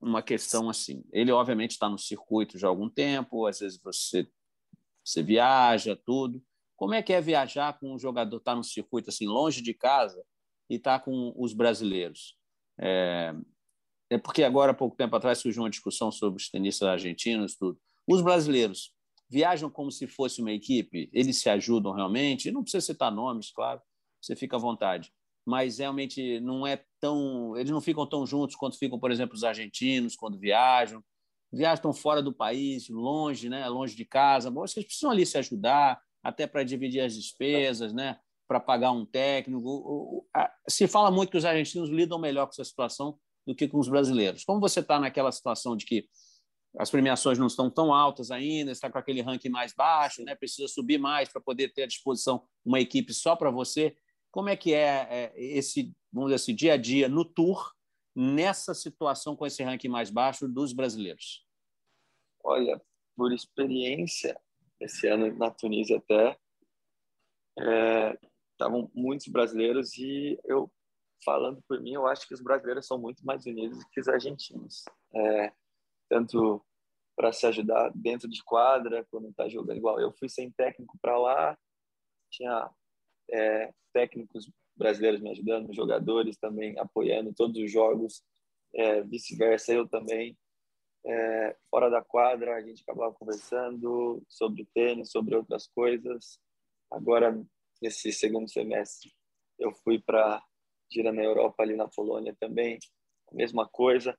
[0.03, 1.03] uma questão assim.
[1.11, 4.27] Ele, obviamente, está no circuito já há algum tempo, às vezes você,
[5.03, 6.43] você viaja, tudo.
[6.75, 9.73] Como é que é viajar com um jogador estar tá no circuito assim, longe de
[9.73, 10.23] casa
[10.69, 12.37] e estar tá com os brasileiros?
[12.79, 13.33] É,
[14.09, 17.79] é porque agora, há pouco tempo atrás, surgiu uma discussão sobre os tenistas argentinos, tudo.
[18.07, 18.93] Os brasileiros
[19.29, 21.09] viajam como se fosse uma equipe?
[21.13, 22.51] Eles se ajudam realmente?
[22.51, 23.81] Não precisa citar nomes, claro,
[24.21, 25.11] você fica à vontade
[25.45, 27.55] mas realmente não é tão.
[27.57, 31.03] Eles não ficam tão juntos quanto ficam, por exemplo, os argentinos quando viajam.
[31.51, 33.67] Viajam fora do país, longe, né?
[33.69, 34.49] longe de casa.
[34.49, 38.17] Bom, vocês precisam ali se ajudar, até para dividir as despesas, né?
[38.47, 40.25] para pagar um técnico.
[40.67, 43.87] Se fala muito que os argentinos lidam melhor com essa situação do que com os
[43.87, 44.43] brasileiros.
[44.43, 46.07] Como você está naquela situação de que
[46.77, 50.35] as premiações não estão tão altas ainda, está com aquele ranking mais baixo, né?
[50.35, 53.95] precisa subir mais para poder ter à disposição uma equipe só para você.
[54.33, 57.71] Como é que é, é esse, vamos dizer assim, dia a dia no Tour,
[58.15, 61.45] nessa situação com esse ranking mais baixo dos brasileiros?
[62.43, 62.81] Olha,
[63.15, 64.35] por experiência,
[64.79, 66.35] esse ano na Tunísia até,
[68.53, 70.67] estavam é, muitos brasileiros e eu,
[71.23, 74.83] falando por mim, eu acho que os brasileiros são muito mais unidos que os argentinos.
[75.13, 75.53] É,
[76.09, 76.65] tanto
[77.15, 79.99] para se ajudar dentro de quadra, quando está jogando igual.
[79.99, 81.55] Eu fui sem técnico para lá,
[82.31, 82.71] tinha
[83.33, 88.23] é, técnicos brasileiros me ajudando, jogadores também apoiando todos os jogos,
[88.73, 90.37] é, vice-versa, eu também.
[91.05, 96.39] É, fora da quadra, a gente acabava conversando sobre tênis, sobre outras coisas.
[96.89, 97.37] Agora,
[97.81, 99.11] nesse segundo semestre,
[99.59, 100.41] eu fui para
[100.91, 102.77] gira na Europa, ali na Polônia também,
[103.31, 104.17] a mesma coisa.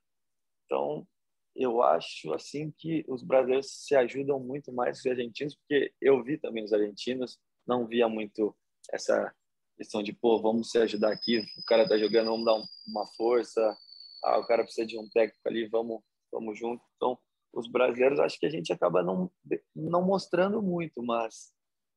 [0.65, 1.07] Então,
[1.55, 6.21] eu acho assim que os brasileiros se ajudam muito mais que os argentinos, porque eu
[6.23, 8.55] vi também os argentinos, não via muito
[8.91, 9.33] essa
[9.77, 13.77] questão de, pô, vamos se ajudar aqui, o cara tá jogando, vamos dar uma força,
[14.23, 16.83] ah, o cara precisa de um técnico ali, vamos, vamos junto.
[16.95, 17.17] Então,
[17.53, 19.31] os brasileiros, acho que a gente acaba não,
[19.75, 21.53] não mostrando muito, mas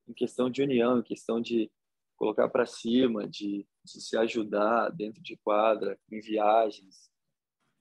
[0.06, 1.70] em questão de união, em questão de
[2.16, 7.08] colocar para cima, de, de se ajudar dentro de quadra, em viagens,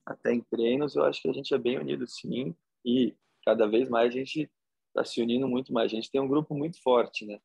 [0.06, 3.88] até em treinos, eu acho que a gente é bem unido sim, e cada vez
[3.88, 4.50] mais a gente
[4.88, 5.92] está se unindo muito mais.
[5.92, 7.40] A gente tem um grupo muito forte, né?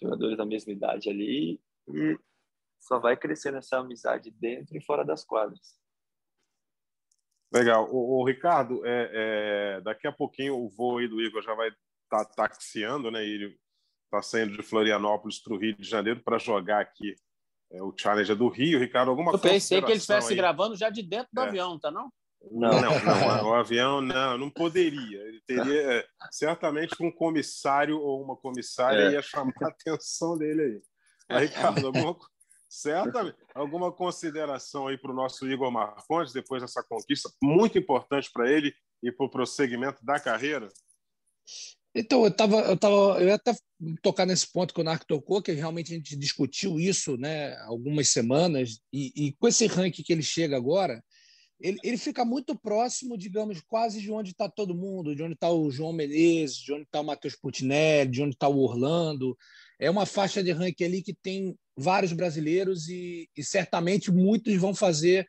[0.00, 2.18] Jogadores da mesma idade ali e
[2.80, 5.78] só vai crescendo essa amizade dentro e fora das quadras.
[7.52, 7.88] Legal.
[7.90, 11.68] O, o Ricardo, é, é, daqui a pouquinho o voo aí do Igor já vai
[11.68, 13.24] estar tá taxiando, né?
[13.24, 13.56] Ele
[14.04, 17.14] está saindo de Florianópolis para o Rio de Janeiro para jogar aqui
[17.70, 18.78] é, o Challenger do Rio.
[18.78, 21.46] Ricardo, alguma Eu pensei que ele estivesse gravando já de dentro do é.
[21.46, 22.12] avião, tá não?
[22.50, 25.20] Não, não, não, o avião não, não poderia.
[25.22, 29.12] Ele teria é, certamente um comissário ou uma comissária é.
[29.12, 30.82] ia chamar a atenção dele aí.
[31.28, 32.16] Aí, Ricardo, alguma,
[32.68, 38.50] certamente, alguma consideração aí para o nosso Igor Marcondes depois dessa conquista muito importante para
[38.50, 40.68] ele e para o prosseguimento da carreira?
[41.94, 43.54] Então, eu tava, eu tava, eu ia até
[44.02, 48.08] tocar nesse ponto que o Narco tocou, que realmente a gente discutiu isso, né, algumas
[48.08, 51.02] semanas, e, e com esse ranking que ele chega agora,
[51.64, 55.50] ele, ele fica muito próximo, digamos, quase de onde está todo mundo, de onde está
[55.50, 59.34] o João Menezes, de onde está o Matheus Putinelli, de onde está o Orlando.
[59.80, 64.74] É uma faixa de ranking ali que tem vários brasileiros e, e certamente muitos vão
[64.74, 65.26] fazer,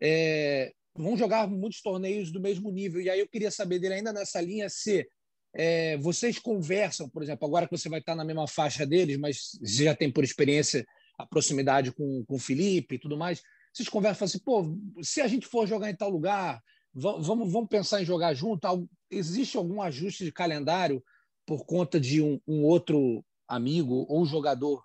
[0.00, 3.00] é, vão jogar muitos torneios do mesmo nível.
[3.00, 5.04] E aí eu queria saber dele ainda nessa linha se
[5.52, 9.58] é, vocês conversam, por exemplo, agora que você vai estar na mesma faixa deles, mas
[9.60, 10.86] já tem por experiência
[11.18, 13.42] a proximidade com, com o Felipe e tudo mais
[13.72, 16.62] vocês conversam assim, pô, se a gente for jogar em tal lugar,
[16.94, 18.88] vamos, vamos pensar em jogar junto?
[19.10, 21.02] Existe algum ajuste de calendário
[21.46, 24.84] por conta de um, um outro amigo ou jogador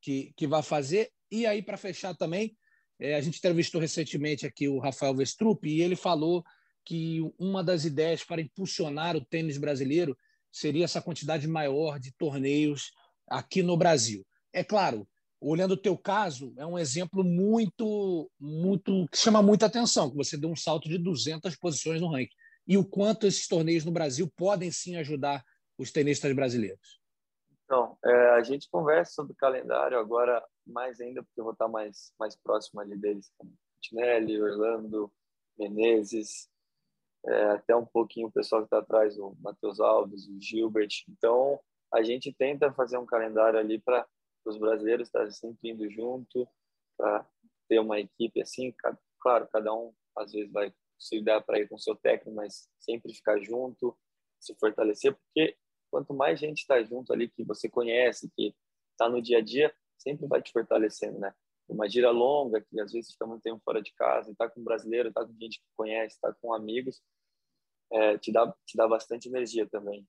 [0.00, 1.10] que, que vai fazer?
[1.30, 2.56] E aí, para fechar também,
[2.98, 6.44] é, a gente entrevistou recentemente aqui o Rafael Vestrup e ele falou
[6.84, 10.16] que uma das ideias para impulsionar o tênis brasileiro
[10.50, 12.92] seria essa quantidade maior de torneios
[13.28, 14.26] aqui no Brasil.
[14.52, 15.06] É claro,
[15.40, 20.36] olhando o teu caso, é um exemplo muito, muito que chama muita atenção, que você
[20.36, 22.34] deu um salto de 200 posições no ranking.
[22.66, 25.44] E o quanto esses torneios no Brasil podem sim ajudar
[25.78, 27.00] os tenistas brasileiros.
[27.64, 31.68] Então, é, a gente conversa sobre o calendário agora mais ainda, porque eu vou estar
[31.68, 35.12] mais, mais próximo ali deles, como Tinelli, Orlando,
[35.58, 36.48] Menezes,
[37.26, 40.88] é, até um pouquinho o pessoal que está atrás, o Matheus Alves, o Gilbert.
[41.08, 41.60] Então,
[41.92, 44.06] a gente tenta fazer um calendário ali para
[44.48, 46.48] os brasileiros estarem sempre indo junto,
[46.96, 47.26] para
[47.68, 48.74] ter uma equipe assim.
[49.20, 53.14] Claro, cada um às vezes vai se dar para ir com seu técnico, mas sempre
[53.14, 53.96] ficar junto,
[54.40, 55.56] se fortalecer, porque
[55.90, 58.54] quanto mais gente está junto ali que você conhece, que
[58.92, 61.34] está no dia a dia, sempre vai te fortalecendo, né?
[61.68, 64.64] Uma gira longa, que às vezes fica muito tempo fora de casa, está com um
[64.64, 67.02] brasileiro, está com gente que conhece, está com amigos,
[67.92, 70.06] é, te, dá, te dá bastante energia também.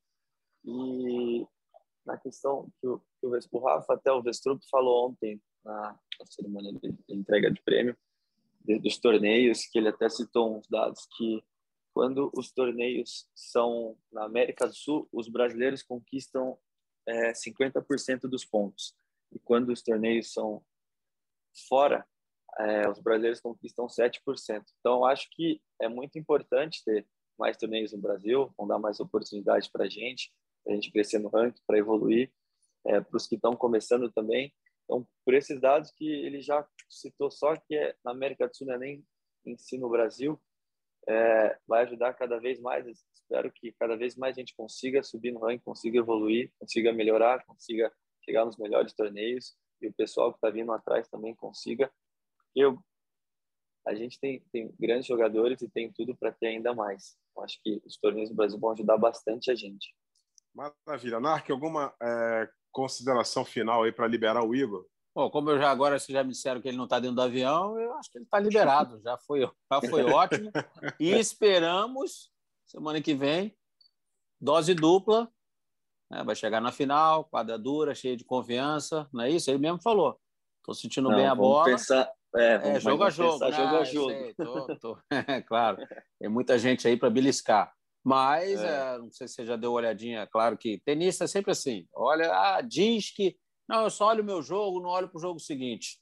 [0.64, 1.46] E
[2.10, 6.26] na questão que o, que o, o Rafa, até o Vestrup falou ontem na, na
[6.26, 7.96] cerimônia de entrega de prêmio,
[8.82, 11.44] dos torneios, que ele até citou uns dados que
[11.94, 16.58] quando os torneios são na América do Sul, os brasileiros conquistam
[17.08, 18.96] é, 50% dos pontos.
[19.32, 20.64] E quando os torneios são
[21.68, 22.06] fora,
[22.60, 24.64] é, os brasileiros conquistam 7%.
[24.80, 29.68] Então, acho que é muito importante ter mais torneios no Brasil, vão dar mais oportunidades
[29.68, 30.32] para a gente,
[30.64, 32.32] para a gente crescer no ranking, para evoluir,
[32.86, 34.54] é, para os que estão começando também.
[34.84, 38.68] Então, por esses dados que ele já citou só, que é, na América do Sul
[38.68, 39.06] não é nem
[39.46, 40.40] em si no Brasil,
[41.08, 42.86] é, vai ajudar cada vez mais.
[43.14, 47.46] Espero que cada vez mais a gente consiga subir no ranking, consiga evoluir, consiga melhorar,
[47.46, 47.92] consiga
[48.24, 51.92] chegar nos melhores torneios e o pessoal que está vindo atrás também consiga.
[52.56, 52.80] Eu,
[53.88, 57.18] a gente tem, tem grandes jogadores e tem tudo para ter ainda mais.
[57.36, 59.94] Eu acho que os torneios do Brasil vão ajudar bastante a gente.
[60.54, 61.20] Maravilha.
[61.20, 64.86] Narc, alguma é, consideração final aí para liberar o Igor?
[65.16, 67.22] Bom, como eu já agora vocês já me disseram que ele não está dentro do
[67.22, 69.02] avião, eu acho que ele está liberado.
[69.02, 70.52] Já foi, já foi ótimo.
[71.00, 72.32] E esperamos
[72.66, 73.56] semana que vem
[74.40, 75.30] dose dupla.
[76.10, 76.24] Né?
[76.24, 79.08] Vai chegar na final, quadra dura, cheia de confiança.
[79.12, 79.50] Não é isso?
[79.50, 80.20] Ele mesmo falou.
[80.60, 81.66] Estou sentindo não, bem a bola.
[81.66, 83.40] Pensar, é, é jogo a jogo.
[83.40, 83.52] Né?
[83.52, 84.10] jogo a jogo.
[84.12, 84.98] Sei, tô, tô.
[85.28, 85.78] É, claro.
[86.20, 87.74] Tem muita gente aí para beliscar.
[88.10, 88.96] Mas, é.
[88.96, 91.88] É, não sei se você já deu uma olhadinha, claro que tenista é sempre assim.
[91.94, 93.38] Olha, ah, diz que.
[93.68, 96.00] Não, eu só olho o meu jogo, não olho para o jogo seguinte.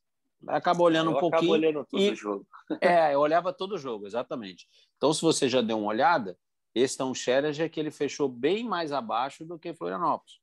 [0.48, 1.52] Acaba olhando eu um pouquinho.
[1.52, 2.12] olhando todo e...
[2.12, 2.48] o jogo.
[2.82, 4.67] é, eu olhava todo o jogo, exatamente.
[4.96, 6.38] Então, se você já deu uma olhada,
[6.74, 10.39] esse é um Challenger que ele fechou bem mais abaixo do que Florianópolis.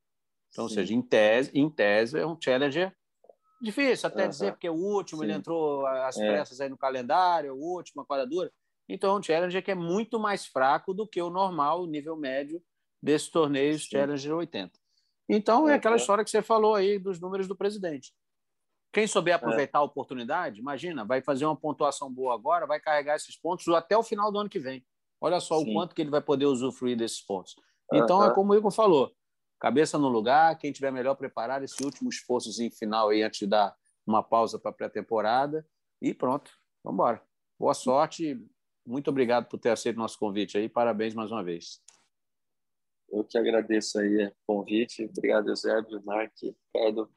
[0.50, 0.74] Então, Sim.
[0.74, 2.94] ou seja, em tese, em tese, é um Challenger
[3.62, 5.24] difícil até dizer, porque é o último, Sim.
[5.24, 6.29] ele entrou às é.
[6.29, 8.53] pressas aí no calendário, é o último, a quadradura.
[8.88, 12.16] Então, é um Challenger que é muito mais fraco do que o normal, o nível
[12.16, 12.62] médio
[13.03, 13.90] desses torneios Sim.
[13.90, 14.79] Challenger 80.
[15.29, 18.12] Então, é, é aquela história que você falou aí dos números do presidente.
[18.92, 19.37] Quem souber é.
[19.37, 19.81] aproveitar é.
[19.81, 24.03] a oportunidade, imagina, vai fazer uma pontuação boa agora, vai carregar esses pontos até o
[24.03, 24.85] final do ano que vem.
[25.20, 25.70] Olha só Sim.
[25.70, 27.57] o quanto que ele vai poder usufruir desses pontos.
[27.92, 29.12] Então, é como o Igor falou,
[29.59, 33.75] cabeça no lugar, quem tiver melhor preparado, esse último esforçozinho final aí antes de dar
[34.07, 35.66] uma pausa para a pré-temporada
[36.01, 36.51] e pronto,
[36.83, 37.23] vamos embora.
[37.59, 38.38] Boa sorte,
[38.87, 40.68] muito obrigado por ter aceito nosso convite aí.
[40.68, 41.81] Parabéns mais uma vez.
[43.11, 45.05] Eu que agradeço aí o convite.
[45.05, 47.11] Obrigado, Eusébio, Mark, Ricardo.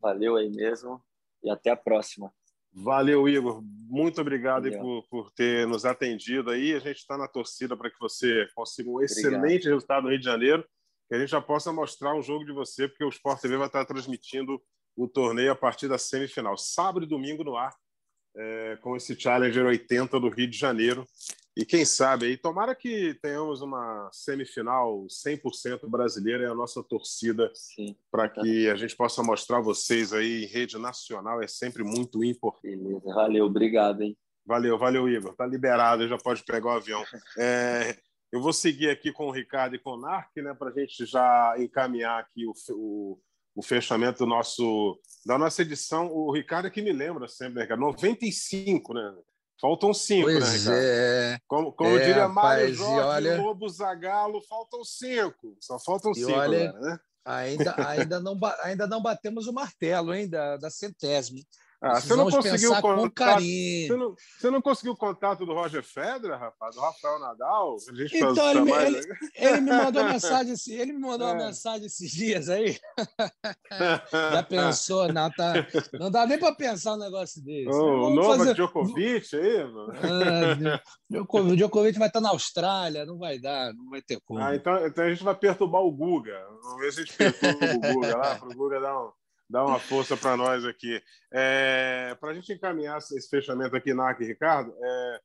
[0.00, 1.02] Valeu aí mesmo
[1.42, 2.32] e até a próxima.
[2.72, 3.62] Valeu, Igor.
[3.62, 6.74] Muito obrigado por, por, ter nos atendido aí.
[6.74, 9.64] A gente está na torcida para que você consiga um excelente obrigado.
[9.64, 10.68] resultado no Rio de Janeiro,
[11.08, 13.66] que a gente já possa mostrar um jogo de você, porque o Sport TV vai
[13.66, 14.62] estar transmitindo
[14.96, 16.56] o torneio a partir da semifinal.
[16.56, 17.74] Sábado e domingo no ar,
[18.38, 21.04] é, com esse Challenger 80 do Rio de Janeiro.
[21.56, 27.50] E quem sabe aí, tomara que tenhamos uma semifinal 100% brasileira, é a nossa torcida
[28.12, 32.76] para que a gente possa mostrar vocês aí em rede nacional, é sempre muito importante.
[32.76, 34.16] Beleza, valeu, obrigado, hein?
[34.46, 35.34] Valeu, valeu, Igor.
[35.34, 37.02] Tá liberado, já pode pegar o avião.
[37.36, 37.96] É,
[38.30, 41.04] eu vou seguir aqui com o Ricardo e com o Narc, né, para a gente
[41.06, 43.18] já encaminhar aqui o, o
[43.58, 46.06] o fechamento do nosso, da nossa edição.
[46.12, 47.80] O Ricardo é que me lembra sempre, né, Ricardo?
[47.80, 49.14] 95, né?
[49.60, 50.78] Faltam cinco, pois né, Ricardo?
[50.78, 51.38] É.
[51.48, 53.42] Como, como é, diria Mário Jorge, olha...
[53.42, 55.56] Lobo Zagalo, faltam cinco.
[55.60, 56.98] Só faltam cinco olha, agora, né?
[57.24, 61.40] Ainda, ainda, não, ainda não batemos o martelo, hein, da, da centésima.
[61.80, 66.36] Ah, você não conseguiu contato, você não, você não conseguiu o contato do Roger Federer,
[66.36, 67.76] rapaz, do Rafael Nadal?
[68.12, 68.94] Então, ele, mais...
[68.94, 71.32] ele, ele, me mandou mensagem, ele me mandou é.
[71.32, 72.76] uma mensagem esses dias aí.
[74.32, 75.12] Já pensou?
[75.12, 75.52] Não, tá,
[75.92, 77.68] não dá nem para pensar um negócio desse.
[77.68, 78.54] o novo fazer...
[78.54, 79.92] Djokovic aí, mano.
[80.02, 80.82] Ah,
[81.16, 84.40] o Djokovic vai estar na Austrália, não vai dar, não vai ter como.
[84.40, 86.44] Ah, então, então a gente vai perturbar o Guga.
[86.60, 89.17] Vamos ver se a gente perturba o Guga lá, para o Guga dar um
[89.48, 91.02] dá uma força para nós aqui.
[91.32, 95.20] É, para a gente encaminhar esse fechamento aqui, Narc e Ricardo, é,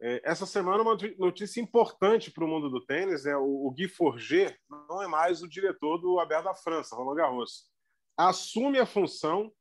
[0.00, 3.88] é, essa semana uma notícia importante para o mundo do tênis é o, o Guy
[3.88, 7.70] Forger não é mais o diretor do Aberto da França, Roland Garros.
[8.16, 9.52] Assume a função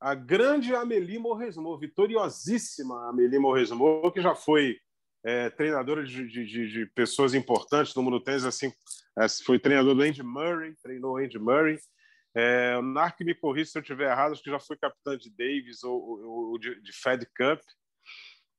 [0.00, 4.76] a grande Amélie Mauresmo, vitoriosíssima Amélie Mauresmo, que já foi
[5.24, 8.72] é, treinadora de, de, de, pessoas importantes no mundo tênis, assim,
[9.18, 11.78] é, foi treinador do Andy Murray, treinou Andy Murray.
[12.36, 15.30] É, o Narc me corrija se eu estiver errado, acho que já foi capitã de
[15.30, 17.60] Davis ou, ou, ou de, de, Fed Cup.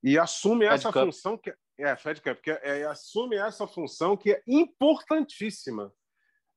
[0.03, 1.05] E assume Fed essa Cup.
[1.05, 5.93] função que é Fed Cup, que é, assume essa função que é importantíssima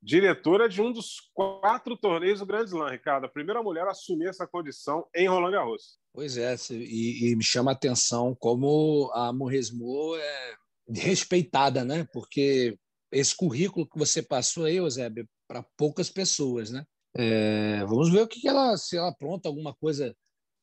[0.02, 3.26] diretora de um dos quatro torneios do Grand Slam, Ricardo.
[3.26, 5.98] A primeira mulher a assumir essa condição em Roland Garros.
[6.14, 10.54] Pois é, e, e me chama a atenção como a Morresmo é
[10.88, 12.08] respeitada, né?
[12.14, 12.78] Porque
[13.12, 16.82] esse currículo que você passou aí, Eusébio, para poucas pessoas, né?
[17.16, 20.14] É, vamos ver o que, ela, se ela apronta alguma coisa,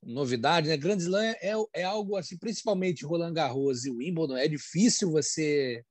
[0.03, 0.77] novidade, né?
[0.77, 5.83] Grand Slam é, é algo assim, principalmente Roland Garros e Wimbledon, é difícil você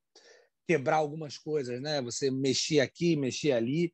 [0.67, 2.01] quebrar algumas coisas, né?
[2.03, 3.93] Você mexer aqui, mexer ali.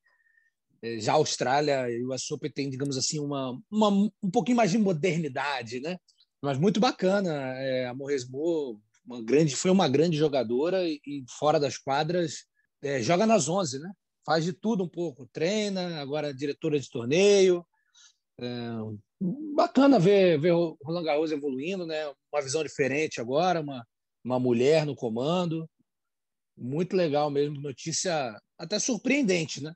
[0.81, 3.89] É, já a Austrália e o Open tem, digamos assim, uma, uma,
[4.23, 5.99] um pouquinho mais de modernidade, né?
[6.41, 7.33] Mas muito bacana.
[7.59, 12.47] É, a Morresmo uma grande, foi uma grande jogadora e, e fora das quadras
[12.81, 13.93] é, joga nas 11, né?
[14.25, 15.29] Faz de tudo um pouco.
[15.33, 17.66] Treina, agora é diretora de torneio.
[18.41, 18.70] É,
[19.55, 22.07] bacana ver, ver o Roland Garros evoluindo, né?
[22.33, 23.87] Uma visão diferente agora, uma,
[24.25, 25.68] uma mulher no comando
[26.57, 29.75] muito legal mesmo, notícia até surpreendente, né?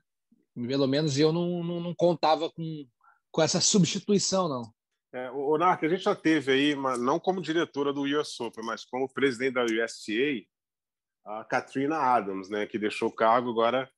[0.55, 2.87] Pelo menos eu não, não, não contava com,
[3.31, 4.73] com essa substituição, não.
[5.13, 8.83] É, o Narc, a gente já teve aí, não como diretora do US Open, mas
[8.85, 10.45] como presidente da USTA,
[11.25, 13.89] a Katrina Adams, né, que deixou o cargo agora,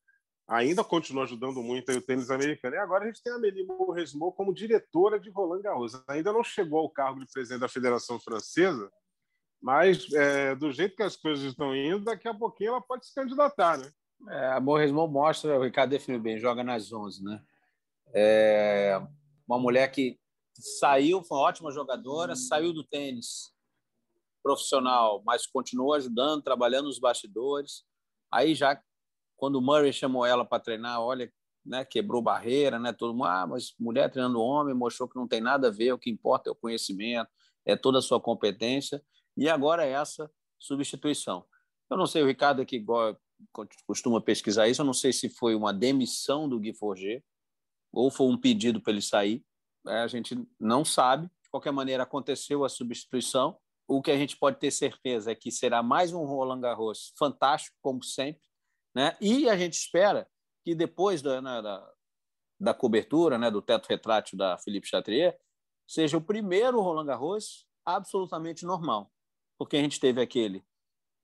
[0.50, 2.76] ainda continua ajudando muito o tênis americano.
[2.76, 5.94] E agora a gente tem a Amélie Mauresmo como diretora de Roland Garros.
[6.08, 8.92] Ainda não chegou ao cargo de presidente da Federação Francesa,
[9.62, 13.14] mas, é, do jeito que as coisas estão indo, daqui a pouquinho ela pode se
[13.14, 13.92] candidatar, né?
[14.30, 17.42] É, a Morresmo mostra, o Ricardo definiu bem, joga nas 11, né?
[18.14, 19.02] É
[19.48, 20.20] uma mulher que
[20.54, 23.54] saiu, foi uma ótima jogadora, saiu do tênis
[24.42, 27.84] profissional, mas continuou ajudando, trabalhando nos bastidores.
[28.32, 28.82] Aí já,
[29.40, 31.32] quando o Murray chamou ela para treinar, olha,
[31.66, 32.92] né, quebrou barreira, né?
[32.92, 35.98] Todo mundo, ah, mas mulher treinando homem mostrou que não tem nada a ver, o
[35.98, 37.30] que importa é o conhecimento,
[37.66, 39.02] é toda a sua competência.
[39.38, 40.30] E agora é essa
[40.60, 41.46] substituição.
[41.90, 42.84] Eu não sei, o Ricardo aqui
[43.88, 47.24] costuma pesquisar isso, eu não sei se foi uma demissão do Gui Forget
[47.92, 49.44] ou foi um pedido para ele sair.
[49.88, 51.28] É, a gente não sabe.
[51.42, 53.58] De qualquer maneira, aconteceu a substituição.
[53.88, 57.76] O que a gente pode ter certeza é que será mais um Roland Garros fantástico,
[57.82, 58.49] como sempre.
[58.96, 59.16] Né?
[59.22, 60.30] E a gente espera
[60.64, 61.94] que depois da, né, da,
[62.60, 65.40] da cobertura, né, do teto retrátil da Philippe Chatrier,
[65.88, 69.12] seja o primeiro Roland Garros absolutamente normal
[69.60, 70.64] porque a gente teve aquele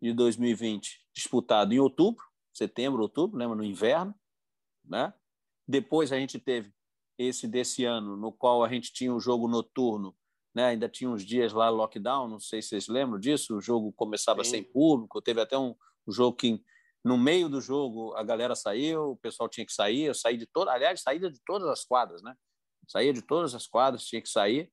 [0.02, 4.14] de 2020 disputado em outubro, setembro, outubro, lembra, no inverno,
[4.84, 5.14] né?
[5.66, 6.72] Depois a gente teve
[7.18, 10.14] esse desse ano, no qual a gente tinha um jogo noturno,
[10.54, 10.66] né?
[10.66, 13.56] Ainda tinha uns dias lá lockdown, não sei se vocês lembram disso.
[13.56, 14.50] O jogo começava Sim.
[14.50, 15.74] sem público, teve até um,
[16.06, 16.62] um jogo que
[17.06, 20.48] no meio do jogo a galera saiu, o pessoal tinha que sair, eu saí de
[20.48, 22.36] toda, aliás, saída de todas as quadras, né?
[22.88, 24.72] Saía de todas as quadras, tinha que sair.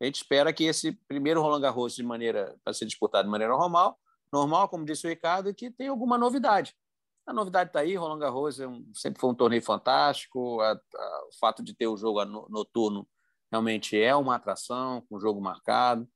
[0.00, 3.52] A gente espera que esse primeiro Roland Garros de maneira para ser disputado de maneira
[3.54, 3.98] normal,
[4.32, 6.74] normal, como disse o Ricardo, que tem alguma novidade.
[7.26, 11.26] A novidade está aí, Roland Garros é um, sempre foi um torneio fantástico, a, a,
[11.28, 13.06] o fato de ter o jogo noturno
[13.50, 16.08] realmente é uma atração, com jogo marcado,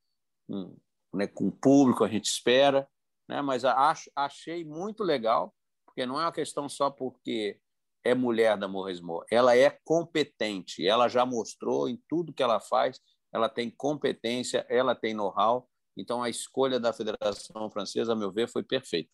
[0.49, 0.75] um,
[1.13, 2.89] né, com o público a gente espera,
[3.31, 5.55] né, mas acho, achei muito legal,
[5.87, 7.59] porque não é uma questão só porque
[8.05, 13.01] é mulher da Morresmo, ela é competente, ela já mostrou em tudo que ela faz
[13.33, 15.69] ela tem competência, ela tem know-how.
[15.97, 19.11] Então, a escolha da Federação Francesa, a meu ver, foi perfeita.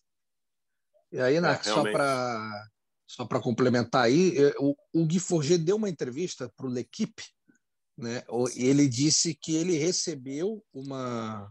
[1.11, 2.67] E aí, Nath, é, só para
[3.09, 7.23] só para complementar aí, o, o Gui Forget deu uma entrevista para o L'Equipe,
[7.97, 8.21] né?
[8.53, 11.49] E ele disse que ele recebeu uma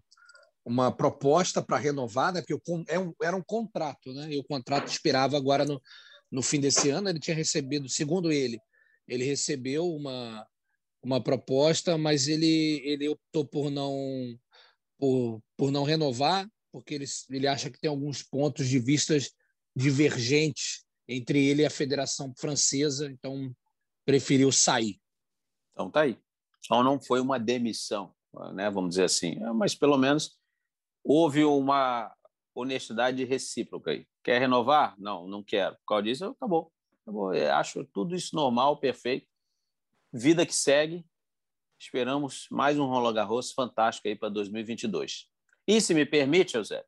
[0.67, 2.43] uma proposta para renovar, né?
[2.43, 4.33] Porque é era um contrato, né?
[4.33, 5.81] E o contrato expirava agora no,
[6.29, 7.09] no fim desse ano.
[7.09, 8.59] Ele tinha recebido, segundo ele,
[9.07, 10.45] ele recebeu uma
[11.03, 14.37] uma proposta, mas ele, ele optou por não
[14.99, 19.31] por, por não renovar, porque ele, ele acha que tem alguns pontos de vistas
[19.75, 23.55] divergentes entre ele e a Federação Francesa, então
[24.05, 24.99] preferiu sair.
[25.71, 26.19] Então tá aí.
[26.65, 28.13] Então não foi uma demissão,
[28.53, 30.37] né, vamos dizer assim, mas pelo menos
[31.07, 32.13] houve uma
[32.55, 34.07] honestidade recíproca aí.
[34.23, 34.95] Quer renovar?
[34.99, 35.77] Não, não quero.
[35.77, 36.73] Por causa disso, acabou.
[37.03, 37.35] acabou.
[37.35, 39.27] Eu acho tudo isso normal, perfeito
[40.17, 41.05] vida que segue.
[41.79, 45.29] Esperamos mais um Roland Garros fantástico aí para 2022.
[45.67, 46.83] E se me permite, José,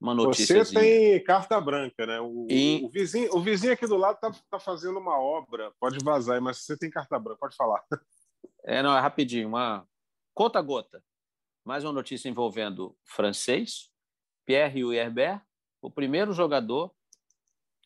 [0.00, 0.64] uma notícia.
[0.64, 2.20] Você tem carta branca, né?
[2.20, 2.80] O, e...
[2.84, 6.58] o, vizinho, o vizinho aqui do lado está tá fazendo uma obra, pode vazar, mas
[6.58, 7.82] você tem carta branca, pode falar.
[8.64, 9.84] É, não, é rapidinho, uma
[10.34, 11.02] conta gota.
[11.68, 13.92] Mais uma notícia envolvendo francês,
[14.46, 15.42] Pierre Herbert,
[15.82, 16.90] o primeiro jogador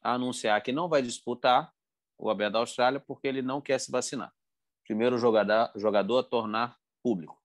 [0.01, 1.75] a anunciar que não vai disputar
[2.17, 4.33] o Aberto da Austrália porque ele não quer se vacinar.
[4.87, 7.37] Primeiro jogador, jogador a tornar público.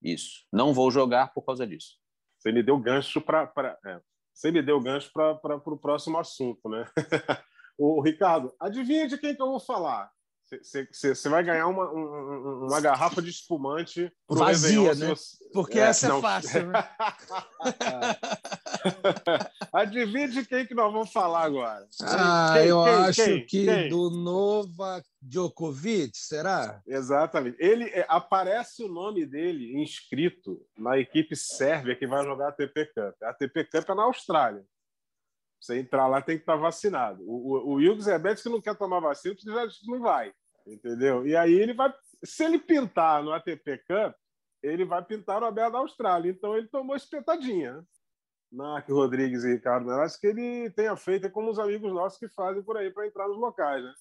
[0.00, 0.46] Isso.
[0.52, 1.98] Não vou jogar por causa disso.
[2.38, 3.52] Você me deu gancho para.
[3.84, 4.00] É,
[4.32, 6.86] você me deu gancho para o próximo assunto, né?
[7.76, 10.08] o Ricardo, adivinha de quem que eu vou falar?
[10.92, 15.08] Você vai ganhar uma, uma, uma garrafa de espumante vazia, né?
[15.08, 15.36] Você...
[15.52, 16.18] Porque é, essa é não...
[16.18, 16.66] é fácil.
[16.66, 16.84] Né?
[19.72, 21.86] Adivinha de quem que nós vamos falar agora?
[22.02, 26.82] Ah, quem, eu quem, acho quem, que do Nova Djokovic, será?
[26.86, 27.56] Exatamente.
[27.58, 32.86] Ele é, aparece o nome dele inscrito na equipe sérvia que vai jogar a ATP
[32.86, 33.22] Cup.
[33.22, 34.64] A ATP Cup é na Austrália.
[35.64, 37.22] Você entrar lá tem que estar vacinado.
[37.22, 40.30] O, o, o Hugo Zebete que não quer tomar vacina, já não vai.
[40.66, 41.26] Entendeu?
[41.26, 41.90] E aí ele vai.
[42.22, 44.14] Se ele pintar no ATP Cup,
[44.62, 46.30] ele vai pintar no Aberto da Austrália.
[46.30, 47.82] Então ele tomou espetadinha.
[48.52, 52.62] Narc Rodrigues e Ricardo Meirelles, que ele tenha feito como os amigos nossos que fazem
[52.62, 53.92] por aí para entrar nos locais, né?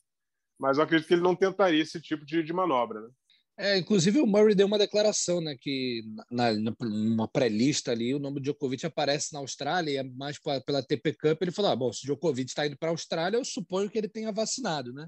[0.60, 3.10] Mas eu acredito que ele não tentaria esse tipo de, de manobra, né?
[3.56, 8.40] É, inclusive o Murray deu uma declaração, né, que na, numa pré-lista ali o nome
[8.40, 12.02] do Djokovic aparece na Austrália, é mais pela TP Cup, ele falou, ah, bom, se
[12.02, 15.08] Djokovic está indo para a Austrália, eu suponho que ele tenha vacinado, né?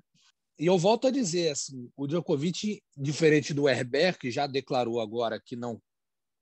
[0.59, 5.41] E eu volto a dizer, assim, o Djokovic, diferente do Herbert, que já declarou agora
[5.43, 5.81] que não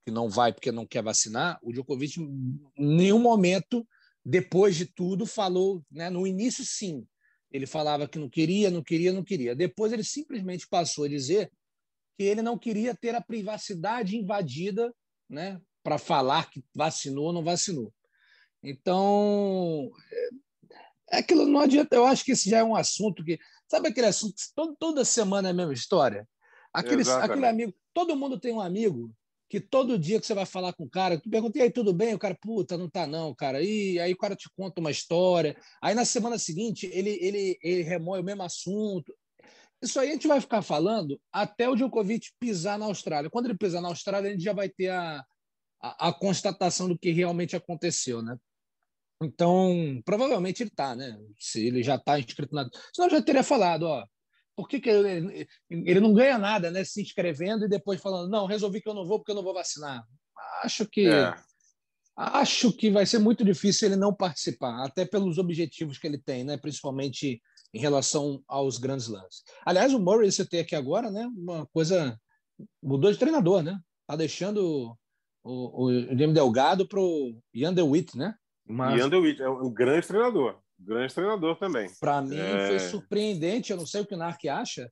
[0.06, 3.88] que não vai porque não quer vacinar, o Djokovic em nenhum momento,
[4.22, 7.06] depois de tudo, falou, né, no início sim,
[7.50, 9.54] ele falava que não queria, não queria, não queria.
[9.56, 11.50] Depois ele simplesmente passou a dizer
[12.16, 14.94] que ele não queria ter a privacidade invadida,
[15.28, 17.92] né, para falar que vacinou ou não vacinou.
[18.62, 19.90] Então,
[21.10, 21.94] é aquilo não adianta.
[21.94, 23.38] Eu acho que esse já é um assunto que
[23.68, 26.26] sabe aquele assunto que todo, toda semana é a mesma história.
[26.72, 29.14] Aquele, aquele amigo, todo mundo tem um amigo
[29.48, 31.92] que todo dia que você vai falar com o cara, tu pergunta, e aí, tudo
[31.92, 32.14] bem?
[32.14, 33.62] O cara, puta, não tá não, cara.
[33.62, 35.56] E aí o cara te conta uma história.
[35.80, 39.14] Aí na semana seguinte ele, ele, ele remoe o mesmo assunto.
[39.84, 43.28] Isso aí a gente vai ficar falando até o Djokovic pisar na Austrália.
[43.28, 45.22] Quando ele pisar na Austrália, a gente já vai ter a,
[45.80, 48.36] a, a constatação do que realmente aconteceu, né?
[49.22, 51.18] Então, provavelmente ele está, né?
[51.38, 52.68] Se ele já está inscrito na.
[52.94, 54.06] Senão eu já teria falado, ó.
[54.56, 56.82] Por que, que ele, ele não ganha nada, né?
[56.82, 59.54] Se inscrevendo e depois falando, não, resolvi que eu não vou porque eu não vou
[59.54, 60.02] vacinar.
[60.62, 61.06] Acho que.
[61.06, 61.34] É.
[62.16, 66.44] Acho que vai ser muito difícil ele não participar, até pelos objetivos que ele tem,
[66.44, 66.56] né?
[66.56, 67.42] Principalmente
[67.74, 69.42] em relação aos grandes lances.
[69.66, 71.26] Aliás, o Murray, você tem aqui agora, né?
[71.36, 72.18] Uma coisa.
[72.80, 73.80] Mudou de treinador, né?
[74.06, 74.96] Tá deixando
[75.42, 78.36] o, o Jimmy Delgado para o Ian DeWitt, né?
[78.64, 78.96] Mas...
[78.96, 80.60] Ian DeWitt é um grande treinador.
[80.78, 81.90] Grande treinador também.
[81.98, 82.68] Para mim é...
[82.68, 83.72] foi surpreendente.
[83.72, 84.88] Eu não sei o que o Narc acha,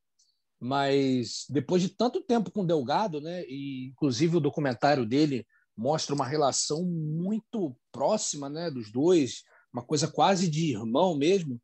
[0.60, 3.44] mas depois de tanto tempo com o Delgado, né?
[3.46, 8.72] E inclusive o documentário dele mostra uma relação muito próxima, né?
[8.72, 11.60] Dos dois, uma coisa quase de irmão mesmo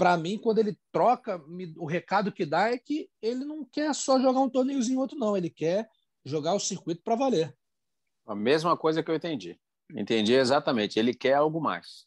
[0.00, 1.38] para mim, quando ele troca,
[1.76, 5.36] o recado que dá é que ele não quer só jogar um torneiozinho outro, não.
[5.36, 5.90] Ele quer
[6.24, 7.54] jogar o circuito para valer.
[8.26, 9.60] A mesma coisa que eu entendi.
[9.94, 10.98] Entendi exatamente.
[10.98, 12.06] Ele quer algo mais.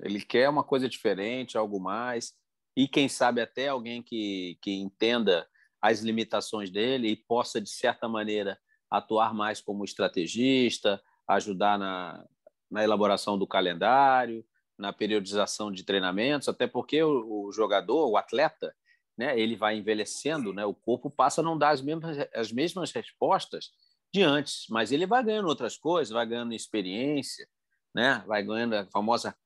[0.00, 2.32] Ele quer uma coisa diferente, algo mais.
[2.74, 5.46] E quem sabe até alguém que, que entenda
[5.82, 8.58] as limitações dele e possa, de certa maneira,
[8.90, 12.24] atuar mais como estrategista, ajudar na,
[12.70, 14.42] na elaboração do calendário,
[14.78, 18.74] na periodização de treinamentos, até porque o, o jogador, o atleta,
[19.16, 22.90] né, ele vai envelhecendo, né, o corpo passa a não dar as mesmas, as mesmas
[22.92, 23.70] respostas
[24.12, 27.48] de antes, mas ele vai ganhando outras coisas, vai ganhando experiência,
[27.94, 29.36] né, vai ganhando a famosa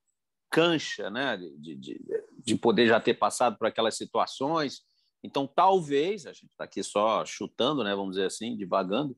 [0.50, 2.00] cancha né, de, de,
[2.44, 4.80] de poder já ter passado por aquelas situações.
[5.22, 9.16] Então, talvez, a gente está aqui só chutando, né, vamos dizer assim, divagando,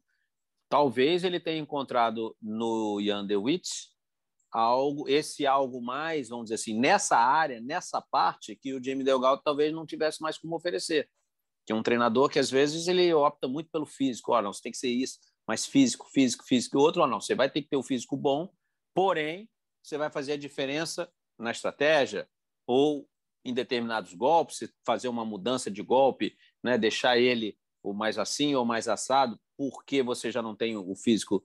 [0.69, 3.91] talvez ele tenha encontrado no Jan de Witt
[4.53, 9.40] algo, esse algo mais, vamos dizer assim, nessa área, nessa parte que o Jamie Delgado
[9.44, 11.09] talvez não tivesse mais como oferecer.
[11.66, 14.62] Que é um treinador que às vezes ele opta muito pelo físico, olha, não, você
[14.62, 17.62] tem que ser isso, mas físico, físico, físico, e outro, ou não, você vai ter
[17.62, 18.53] que ter o físico bom,
[18.94, 19.48] porém,
[19.82, 22.28] você vai fazer a diferença na estratégia
[22.66, 23.09] ou
[23.44, 28.64] em determinados golpes, fazer uma mudança de golpe, né, deixar ele o mais assim ou
[28.64, 31.42] mais assado, porque você já não tem o físico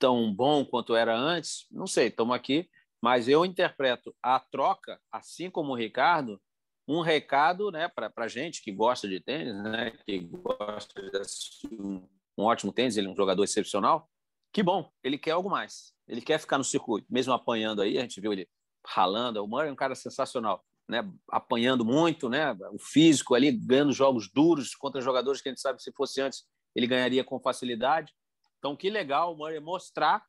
[0.00, 2.68] tão bom quanto era antes, não sei, estamos aqui,
[3.02, 6.40] mas eu interpreto a troca, assim como o Ricardo,
[6.88, 12.08] um recado né, para a gente que gosta de tênis, né, que gosta de um,
[12.36, 14.10] um ótimo tênis, ele é um jogador excepcional,
[14.52, 18.00] que bom, ele quer algo mais, ele quer ficar no circuito, mesmo apanhando aí, a
[18.00, 18.48] gente viu ele
[18.84, 23.92] ralando, o Murray é um cara sensacional, né, apanhando muito, né, o físico ali, ganhando
[23.92, 26.44] jogos duros contra jogadores que a gente sabe se fosse antes
[26.74, 28.14] ele ganharia com facilidade,
[28.60, 30.22] então, que legal o Murray mostrar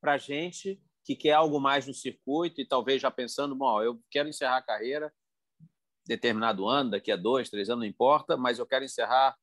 [0.00, 4.02] para a gente que quer algo mais no circuito e talvez já pensando, bom, eu
[4.10, 5.14] quero encerrar a carreira
[6.04, 9.36] determinado ano, daqui a dois, três anos, não importa, mas eu quero encerrar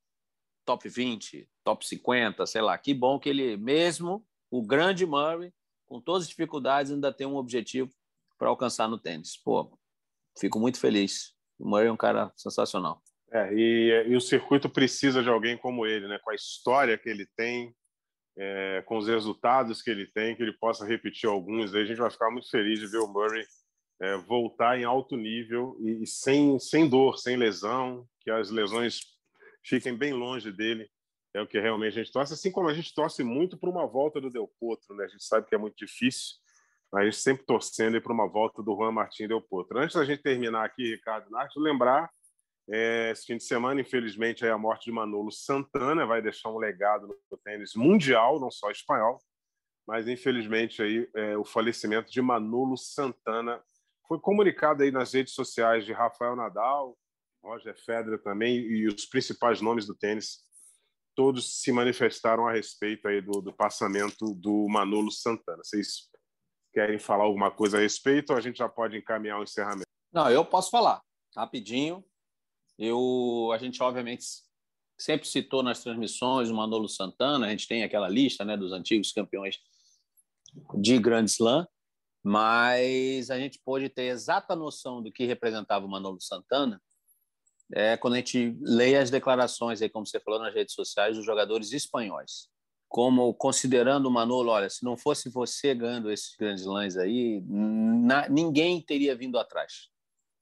[0.65, 2.77] top 20, top 50, sei lá.
[2.77, 5.53] Que bom que ele, mesmo o grande Murray,
[5.85, 7.93] com todas as dificuldades, ainda tem um objetivo
[8.37, 9.37] para alcançar no tênis.
[9.37, 9.77] Pô,
[10.37, 11.33] fico muito feliz.
[11.57, 13.01] O Murray é um cara sensacional.
[13.31, 16.19] É, e, e, o circuito precisa de alguém como ele, né?
[16.21, 17.73] com a história que ele tem,
[18.37, 21.73] é, com os resultados que ele tem, que ele possa repetir alguns.
[21.73, 23.45] Aí a gente vai ficar muito feliz de ver o Murray
[24.01, 29.01] é, voltar em alto nível e, e, sem, sem dor, sem lesão, que as lesões
[29.63, 30.89] fiquem bem longe dele.
[31.33, 33.87] É o que realmente a gente torce, assim como a gente torce muito para uma
[33.87, 35.05] volta do Del Potro, né?
[35.05, 36.35] A gente sabe que é muito difícil,
[36.91, 39.79] mas a gente sempre torcendo para uma volta do Juan Martín Del Potro.
[39.79, 41.27] Antes da gente terminar aqui, Ricardo
[41.57, 42.07] lembrar
[42.69, 47.07] é, esse fim de semana, infelizmente, a morte de Manolo Santana vai deixar um legado
[47.29, 49.19] no tênis mundial, não só espanhol,
[49.85, 53.61] mas infelizmente aí é, o falecimento de Manolo Santana
[54.07, 56.97] foi comunicado aí nas redes sociais de Rafael Nadal,
[57.43, 60.39] Roger Federer também e os principais nomes do tênis,
[61.15, 65.61] todos se manifestaram a respeito aí do, do passamento do Manolo Santana.
[65.63, 66.09] Vocês
[66.73, 69.83] querem falar alguma coisa a respeito ou a gente já pode encaminhar o encerramento?
[70.11, 71.01] Não, eu posso falar
[71.35, 72.03] rapidinho.
[72.77, 74.25] Eu, a gente obviamente
[74.97, 79.11] sempre citou nas transmissões o Manolo Santana, a gente tem aquela lista né, dos antigos
[79.11, 79.59] campeões
[80.75, 81.67] de Grand Slam,
[82.23, 86.81] mas a gente pôde ter exata noção do que representava o Manolo Santana
[87.75, 91.25] é quando a gente lê as declarações, aí, como você falou nas redes sociais, dos
[91.25, 92.47] jogadores espanhóis.
[92.87, 98.29] Como considerando o Manolo, olha, se não fosse você ganhando esses grandes lãs aí, na,
[98.29, 99.89] ninguém teria vindo atrás.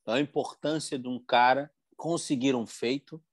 [0.02, 1.72] Então, a importância de um cara
[2.02, 3.24] conseguir um feito.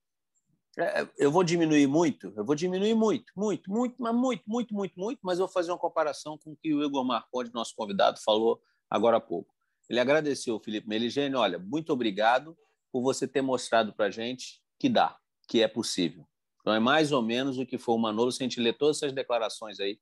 [0.78, 5.00] É, eu vou diminuir muito, eu vou diminuir muito, muito, muito, mas muito, muito, muito,
[5.00, 8.60] muito, mas vou fazer uma comparação com o que o Igor Marconde, nosso convidado, falou
[8.90, 9.52] agora há pouco.
[9.88, 12.56] Ele agradeceu o Felipe Meligeni, olha, muito obrigado
[12.92, 15.16] por você ter mostrado para a gente que dá,
[15.48, 16.28] que é possível.
[16.60, 18.98] Então é mais ou menos o que foi o Manolo, se a gente ler todas
[18.98, 19.98] essas declarações aí,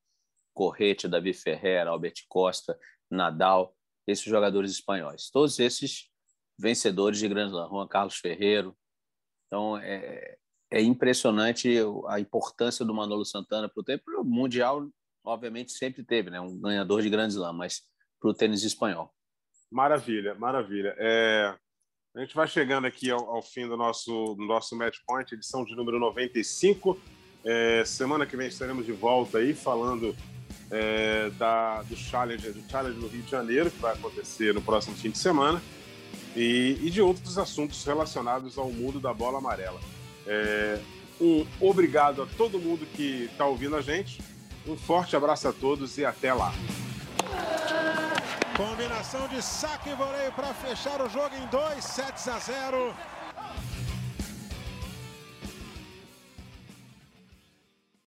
[0.53, 2.77] Correte, Davi Ferreira, Albert Costa,
[3.09, 3.77] Nadal,
[4.09, 5.31] esses jogadores espanhóis.
[5.31, 6.11] Todos esses
[6.59, 8.77] vencedores de Grand Slam, Juan Carlos Ferreiro.
[9.47, 10.37] Então, é,
[10.71, 11.79] é impressionante
[12.09, 14.05] a importância do Manolo Santana para o tempo.
[14.19, 14.89] O Mundial,
[15.25, 16.41] obviamente, sempre teve, né?
[16.41, 17.83] um ganhador de Grand Slam, mas
[18.21, 19.13] para o tênis espanhol.
[19.71, 20.95] Maravilha, maravilha.
[20.99, 21.55] É...
[22.15, 25.65] A gente vai chegando aqui ao, ao fim do nosso, do nosso Match Point, edição
[25.65, 26.99] de número 95.
[27.45, 30.17] É, semana que vem estaremos de volta aí falando
[30.71, 34.97] é, da, do Challenge, do Challenge no Rio de Janeiro, que vai acontecer no próximo
[34.97, 35.61] fim de semana
[36.37, 39.81] e, e de outros assuntos relacionados ao mundo da bola amarela.
[40.27, 40.79] É,
[41.21, 44.21] um obrigado a todo mundo que está ouvindo a gente.
[44.67, 46.53] Um forte abraço a todos e até lá.
[48.57, 52.95] Combinação de saque e voleio para fechar o jogo em 2 sets a 0.